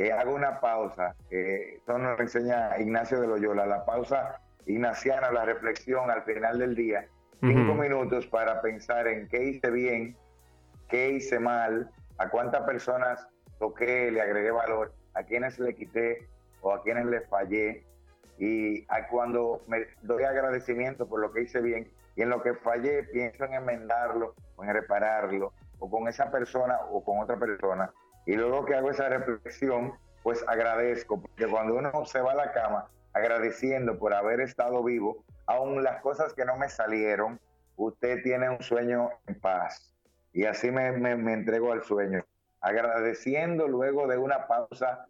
[0.00, 5.44] Eh, hago una pausa, eh, eso nos enseña Ignacio de Loyola, la pausa ignaciana, la
[5.44, 7.06] reflexión al final del día,
[7.42, 10.16] cinco minutos para pensar en qué hice bien,
[10.88, 13.28] qué hice mal, a cuántas personas
[13.58, 16.26] toqué, le agregué valor, a quienes le quité
[16.62, 17.84] o a quienes le fallé.
[18.38, 22.54] Y a cuando me doy agradecimiento por lo que hice bien y en lo que
[22.54, 27.92] fallé, pienso en enmendarlo o en repararlo o con esa persona o con otra persona.
[28.26, 29.92] Y luego que hago esa reflexión,
[30.22, 35.24] pues agradezco, porque cuando uno se va a la cama agradeciendo por haber estado vivo,
[35.46, 37.40] aun las cosas que no me salieron,
[37.76, 39.96] usted tiene un sueño en paz.
[40.32, 42.24] Y así me, me entrego al sueño,
[42.60, 45.06] agradeciendo luego de una pausa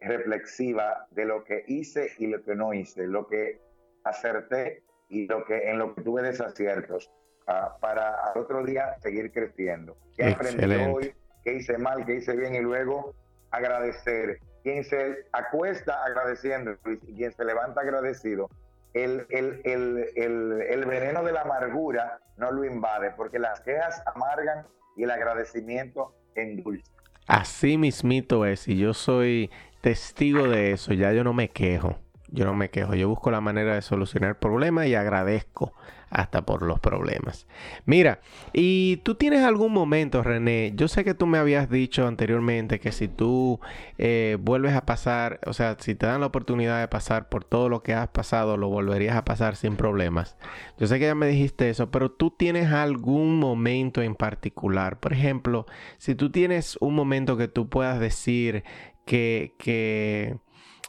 [0.00, 3.60] reflexiva de lo que hice y lo que no hice, lo que
[4.04, 7.10] acerté y lo que en lo que tuve desaciertos
[7.46, 9.96] ah, para al otro día seguir creciendo.
[10.16, 11.14] ¿Qué aprendí hoy?
[11.46, 12.04] ¿Qué hice mal?
[12.04, 12.56] ¿Qué hice bien?
[12.56, 13.14] Y luego
[13.52, 14.40] agradecer.
[14.64, 16.72] Quien se acuesta agradeciendo
[17.06, 18.50] y quien se levanta agradecido,
[18.94, 24.66] el, el, el, el veneno de la amargura no lo invade, porque las quejas amargan
[24.96, 26.90] y el agradecimiento endulza.
[27.28, 29.48] Así mismito es, y yo soy
[29.82, 31.96] testigo de eso, ya yo no me quejo.
[32.28, 35.72] Yo no me quejo, yo busco la manera de solucionar problemas y agradezco
[36.16, 37.46] hasta por los problemas.
[37.84, 38.20] Mira,
[38.54, 42.90] y tú tienes algún momento, René, yo sé que tú me habías dicho anteriormente que
[42.90, 43.60] si tú
[43.98, 47.68] eh, vuelves a pasar, o sea, si te dan la oportunidad de pasar por todo
[47.68, 50.38] lo que has pasado, lo volverías a pasar sin problemas.
[50.78, 54.98] Yo sé que ya me dijiste eso, pero tú tienes algún momento en particular.
[55.00, 55.66] Por ejemplo,
[55.98, 58.64] si tú tienes un momento que tú puedas decir
[59.04, 59.54] que...
[59.58, 60.38] que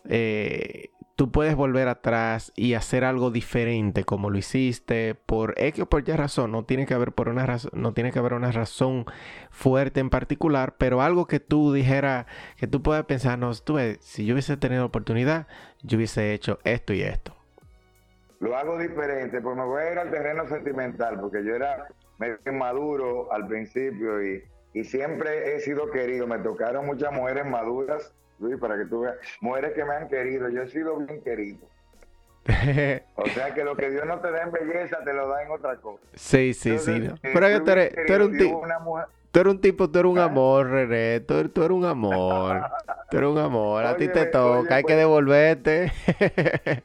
[0.09, 5.86] eh, tú puedes volver atrás y hacer algo diferente como lo hiciste por X o
[5.88, 6.51] por Y razón.
[6.51, 9.05] No tiene que haber por una razón, no tiene que haber una razón
[9.49, 14.28] fuerte en particular, pero algo que tú dijera, que tú puedas pensar, no, tú si
[14.28, 15.47] yo hubiese tenido oportunidad,
[15.82, 17.36] yo hubiese hecho esto y esto.
[18.39, 21.88] Lo hago diferente, pues me voy a ir al terreno sentimental, porque yo era
[22.20, 26.28] medio maduro al principio y siempre he sido querido.
[26.28, 30.49] Me tocaron muchas mujeres maduras Luis, para que tú veas, mujeres que me han querido,
[30.49, 31.67] yo he sido bien querido.
[33.15, 35.51] o sea que lo que Dios no te da en belleza, te lo da en
[35.51, 36.03] otra cosa.
[36.13, 37.09] Sí, sí, sí.
[37.21, 38.61] Eh, pero tú eres, tú eres un tipo.
[39.31, 41.19] Tú eres un tipo, tú eres un amor, René.
[41.19, 42.61] Tú, eres, un amor.
[43.11, 43.85] Tú eres un amor.
[43.85, 44.97] A ti te toca, hay que pues.
[44.97, 45.91] devolverte.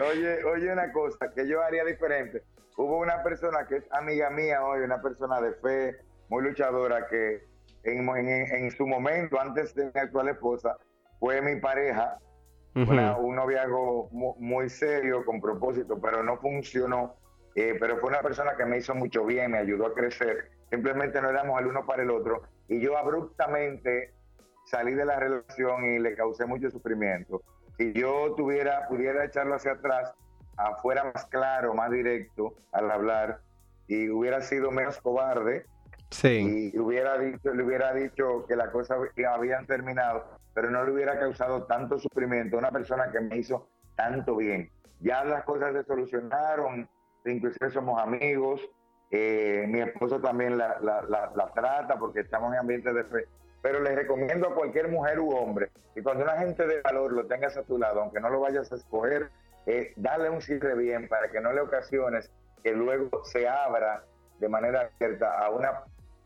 [0.00, 2.42] oye, oye, una cosa que yo haría diferente.
[2.76, 5.96] Hubo una persona que es amiga mía hoy, una persona de fe,
[6.28, 7.44] muy luchadora, que
[7.84, 10.76] en, su momento, antes de mi actual esposa,
[11.18, 12.18] fue mi pareja,
[12.74, 17.16] un noviazgo muy, serio, con propósito, pero no funcionó.
[17.54, 20.50] Eh, pero fue una persona que me hizo mucho bien, me ayudó a crecer.
[20.70, 22.42] Simplemente no éramos el uno para el otro.
[22.68, 24.14] Y yo abruptamente
[24.64, 27.42] salí de la relación y le causé mucho sufrimiento.
[27.76, 30.14] Si yo tuviera, pudiera echarlo hacia atrás,
[30.56, 33.40] afuera más claro, más directo al hablar,
[33.86, 35.66] y hubiera sido menos cobarde,
[36.12, 36.70] Sí.
[36.74, 38.98] Y hubiera dicho, le hubiera dicho que las cosas
[39.28, 43.66] habían terminado, pero no le hubiera causado tanto sufrimiento a una persona que me hizo
[43.96, 44.70] tanto bien.
[45.00, 46.88] Ya las cosas se solucionaron,
[47.24, 48.60] inclusive somos amigos,
[49.10, 53.26] eh, mi esposo también la, trata porque estamos en ambiente de fe.
[53.62, 57.26] Pero les recomiendo a cualquier mujer u hombre que cuando una gente de valor lo
[57.26, 59.30] tengas a tu lado, aunque no lo vayas a escoger,
[59.66, 62.30] eh, dale un cierre bien para que no le ocasiones
[62.62, 64.04] que luego se abra
[64.38, 65.84] de manera abierta a una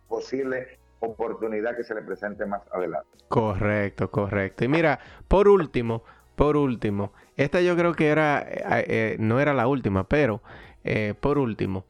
[0.08, 3.08] posible oportunidad que se le presente más adelante.
[3.28, 4.64] Correcto, correcto.
[4.64, 4.98] Y mira,
[5.28, 6.02] por último,
[6.34, 10.42] por último, esta yo creo que era, eh, eh, no era la última, pero
[10.84, 11.84] eh, por último,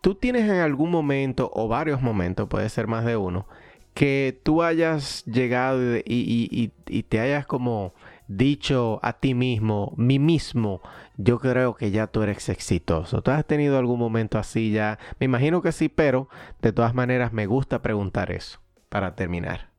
[0.00, 3.46] tú tienes en algún momento o varios momentos, puede ser más de uno,
[3.94, 7.94] que tú hayas llegado y te hayas como
[8.28, 10.80] dicho a ti mismo, mí mismo,
[11.16, 13.22] yo creo que ya tú eres exitoso.
[13.22, 14.98] ¿Tú has tenido algún momento así ya?
[15.18, 16.28] Me imagino que sí, pero
[16.60, 19.70] de todas maneras me gusta preguntar eso para terminar.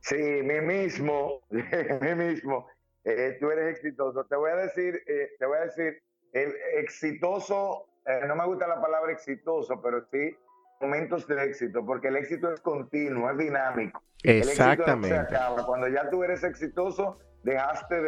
[0.00, 2.66] Sí, mí mismo, mí mismo,
[3.04, 4.24] eh, tú eres exitoso.
[4.24, 6.02] Te voy a decir, eh, te voy a decir,
[6.32, 10.36] el exitoso, eh, no me gusta la palabra exitoso, pero sí
[10.80, 14.02] momentos de éxito, porque el éxito es continuo, es dinámico.
[14.22, 15.08] Exactamente.
[15.08, 18.00] El éxito se Cuando ya tú eres exitoso, dejaste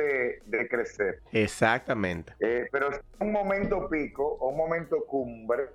[0.46, 1.20] de, crecer.
[1.32, 2.34] Exactamente.
[2.40, 5.70] Eh, pero es un momento pico, un momento cumbre,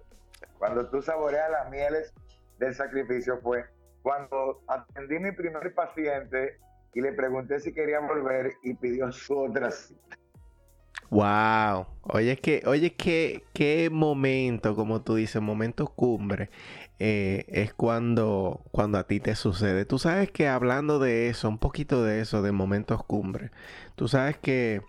[0.57, 2.13] cuando tú saboreas las mieles
[2.59, 3.65] del sacrificio, fue
[4.01, 6.57] cuando atendí mi primer paciente
[6.93, 10.17] y le pregunté si quería volver y pidió su otra cita.
[11.09, 11.87] Wow.
[12.01, 16.49] Oye, que, oye, qué, qué momento, como tú dices, momento cumbre,
[16.99, 19.85] eh, es cuando, cuando a ti te sucede.
[19.85, 23.51] Tú sabes que hablando de eso, un poquito de eso, de momentos cumbre,
[23.95, 24.81] tú sabes que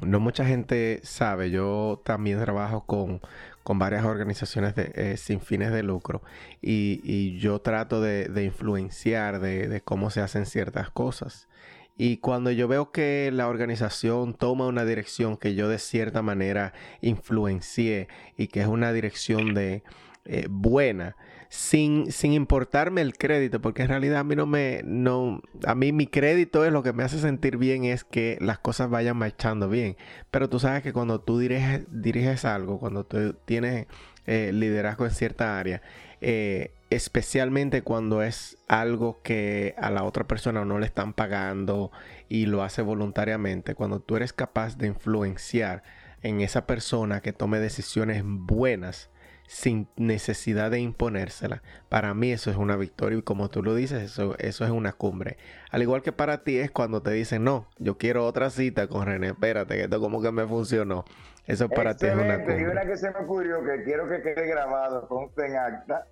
[0.00, 3.20] no mucha gente sabe, yo también trabajo con,
[3.62, 6.22] con varias organizaciones eh, sin fines de lucro
[6.60, 11.48] y, yo trato de, influenciar de, de, cómo se hacen ciertas cosas.
[11.96, 16.72] Y cuando yo veo que la organización toma una dirección que yo de cierta manera
[17.00, 19.84] influencié y que es una dirección de
[20.24, 21.16] eh, buena,
[21.54, 25.92] sin, sin importarme el crédito, porque en realidad a mí no me, no, a mí
[25.92, 29.68] mi crédito es lo que me hace sentir bien es que las cosas vayan marchando
[29.68, 29.96] bien.
[30.32, 33.86] Pero tú sabes que cuando tú diriges, diriges algo, cuando tú tienes
[34.26, 35.80] eh, liderazgo en cierta área,
[36.20, 41.92] eh, especialmente cuando es algo que a la otra persona no le están pagando
[42.28, 45.84] y lo hace voluntariamente, cuando tú eres capaz de influenciar
[46.20, 49.08] en esa persona que tome decisiones buenas
[49.46, 54.02] sin necesidad de imponérsela, para mí eso es una victoria y como tú lo dices,
[54.02, 55.36] eso, eso es una cumbre.
[55.70, 59.06] Al igual que para ti es cuando te dicen, no, yo quiero otra cita con
[59.06, 61.04] René, espérate, que esto como que me funcionó.
[61.46, 62.60] Eso para ti es una cumbre.
[62.60, 66.06] Y una que se me ocurrió que quiero que quede grabado, conste en acta,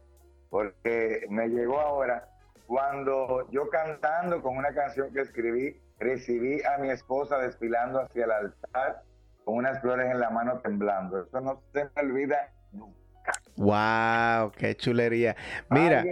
[0.51, 2.29] porque me llegó ahora
[2.67, 8.31] cuando yo cantando con una canción que escribí, recibí a mi esposa desfilando hacia el
[8.31, 9.03] altar
[9.45, 11.23] con unas flores en la mano temblando.
[11.23, 13.02] Eso no se me olvida nunca.
[13.57, 14.53] ¡Wow!
[14.53, 15.37] ¡Qué chulería!
[15.71, 16.05] Mira.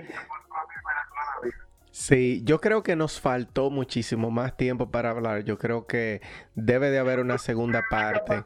[1.90, 5.44] Sí, yo creo que nos faltó muchísimo más tiempo para hablar.
[5.44, 6.22] Yo creo que
[6.54, 8.44] debe de haber una segunda parte.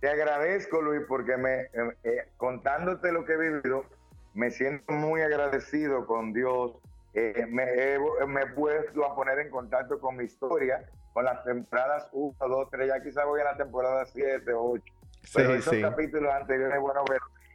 [0.00, 1.70] Te agradezco, Luis, porque me eh,
[2.02, 3.86] eh, contándote lo que he vivido,
[4.34, 6.72] me siento muy agradecido con Dios.
[7.14, 12.08] Eh, me, he, me, puesto a poner en contacto con mi historia, con las temporadas
[12.12, 14.91] 1, 2, 3, ya quizá voy a la temporada 7, 8.
[15.34, 17.04] Pero esos capítulos anteriores, bueno.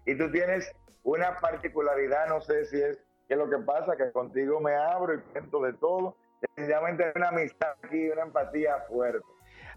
[0.06, 0.72] Y tú tienes
[1.04, 2.98] una particularidad, no sé si es
[3.28, 6.16] que lo que pasa, que contigo me abro y cuento de todo.
[6.56, 9.26] Sencillamente hay una amistad aquí, una empatía fuerte.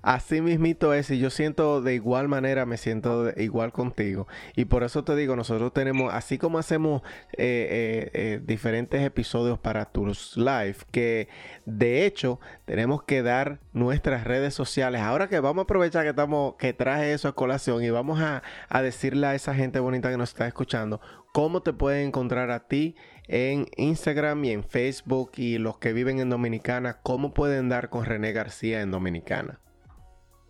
[0.03, 4.26] Así mismito es, y yo siento de igual manera, me siento igual contigo.
[4.57, 9.59] Y por eso te digo, nosotros tenemos, así como hacemos eh, eh, eh, diferentes episodios
[9.59, 11.28] para tus live, que
[11.66, 15.03] de hecho tenemos que dar nuestras redes sociales.
[15.03, 18.42] Ahora que vamos a aprovechar que estamos, que traje eso a colación y vamos a,
[18.70, 22.68] a decirle a esa gente bonita que nos está escuchando, cómo te pueden encontrar a
[22.68, 22.96] ti
[23.28, 28.07] en Instagram y en Facebook y los que viven en Dominicana, cómo pueden dar con
[28.07, 29.61] René García en Dominicana.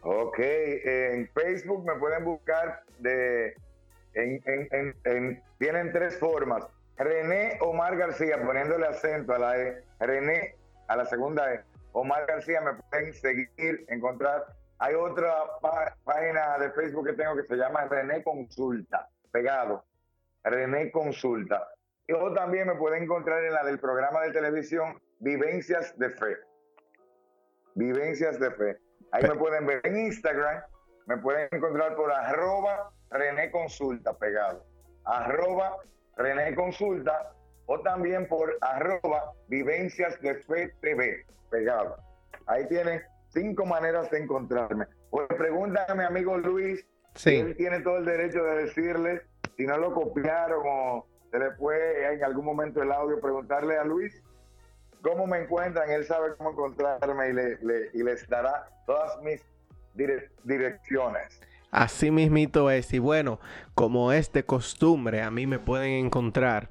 [0.03, 3.55] Ok, en Facebook me pueden buscar de,
[4.15, 6.67] en, tienen tres formas.
[6.97, 9.85] René Omar García, poniéndole acento a la E.
[10.01, 10.55] René
[10.89, 11.63] a la segunda E.
[11.93, 14.47] Omar García me pueden seguir, encontrar.
[14.79, 15.35] Hay otra
[16.05, 19.85] página de Facebook que tengo que se llama René Consulta, pegado.
[20.45, 21.69] René Consulta.
[22.13, 26.37] O también me pueden encontrar en la del programa de televisión Vivencias de Fe.
[27.75, 28.79] Vivencias de Fe.
[29.13, 30.63] Ahí me pueden ver en Instagram,
[31.07, 34.65] me pueden encontrar por arroba René Consulta pegado.
[35.05, 35.77] Arroba
[36.17, 37.33] René Consulta
[37.67, 41.97] o también por arroba Vivencias de Fe TV pegado.
[42.47, 44.87] Ahí tienen cinco maneras de encontrarme.
[45.11, 47.37] Pues pregunta a mi amigo Luis, sí.
[47.37, 49.23] él tiene todo el derecho de decirle
[49.57, 53.85] si no lo copiaron o se le puede en algún momento el audio preguntarle a
[53.85, 54.23] Luis
[55.03, 59.43] cómo me encuentran, él sabe cómo encontrarme y, le, y les dará todas mis
[60.45, 61.41] direcciones.
[61.71, 62.93] Así mismito es.
[62.93, 63.39] Y bueno,
[63.75, 66.71] como es de costumbre, a mí me pueden encontrar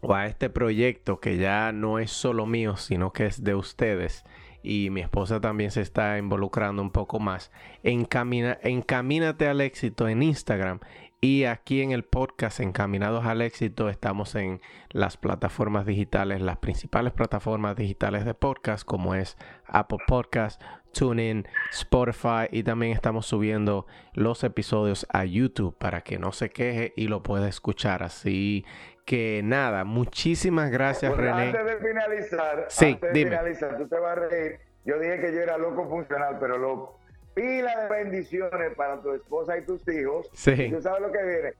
[0.00, 4.24] o a este proyecto que ya no es solo mío, sino que es de ustedes.
[4.62, 7.50] Y mi esposa también se está involucrando un poco más.
[7.82, 10.80] Encamina, encamínate al éxito en Instagram
[11.24, 14.60] y aquí en el podcast Encaminados al Éxito estamos en
[14.90, 20.60] las plataformas digitales, las principales plataformas digitales de podcast como es Apple Podcast,
[20.92, 26.92] TuneIn, Spotify y también estamos subiendo los episodios a YouTube para que no se queje
[26.96, 28.02] y lo pueda escuchar.
[28.02, 28.66] Así
[29.04, 31.50] que nada, muchísimas gracias René.
[31.50, 34.58] Antes de finalizar, sí, antes de finalizar, tú te vas a reír.
[34.84, 36.98] Yo dije que yo era loco funcional, pero loco
[37.34, 40.28] pila de bendiciones para tu esposa y tus hijos.
[40.34, 40.70] Sí.
[40.70, 41.54] tú sabes lo que viene.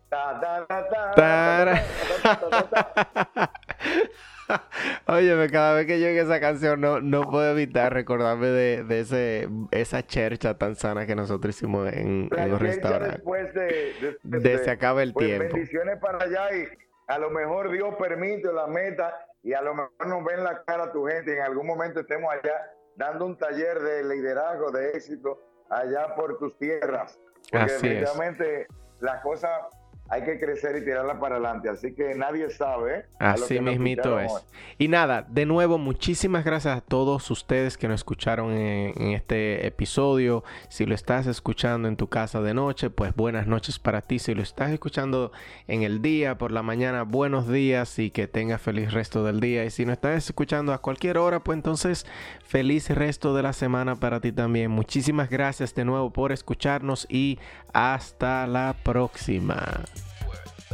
[5.06, 9.48] Oye, cada vez que llegue esa canción no, no puedo evitar recordarme de, de ese,
[9.70, 13.14] esa chercha tan sana que nosotros hicimos en, en los restaurantes.
[13.14, 15.54] Después de, de, se acaba el pues tiempo.
[15.54, 16.66] Bendiciones para allá y
[17.06, 20.84] a lo mejor Dios permite la meta y a lo mejor nos ven la cara
[20.84, 24.90] a tu gente y en algún momento estemos allá dando un taller de liderazgo, de
[24.90, 27.18] éxito allá por tus tierras.
[27.50, 27.82] Porque Así es.
[27.82, 28.66] definitivamente
[29.00, 29.68] la cosa
[30.12, 31.70] hay que crecer y tirarla para adelante.
[31.70, 32.98] Así que nadie sabe.
[32.98, 33.04] ¿eh?
[33.18, 34.30] Así mismito es.
[34.30, 34.42] hoy.
[34.76, 39.66] Y nada, de nuevo, muchísimas gracias a todos ustedes que nos escucharon en, en este
[39.66, 40.44] episodio.
[40.68, 44.18] Si lo estás escuchando en tu casa de noche, pues buenas noches para ti.
[44.18, 45.32] Si lo estás escuchando
[45.66, 49.64] en el día, por la mañana, buenos días y que tengas feliz resto del día.
[49.64, 52.06] Y si no estás escuchando a cualquier hora, pues entonces
[52.44, 54.72] feliz resto de la semana para ti también.
[54.72, 57.38] Muchísimas gracias de nuevo por escucharnos y
[57.72, 59.84] hasta la próxima.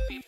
[0.08, 0.27] beep.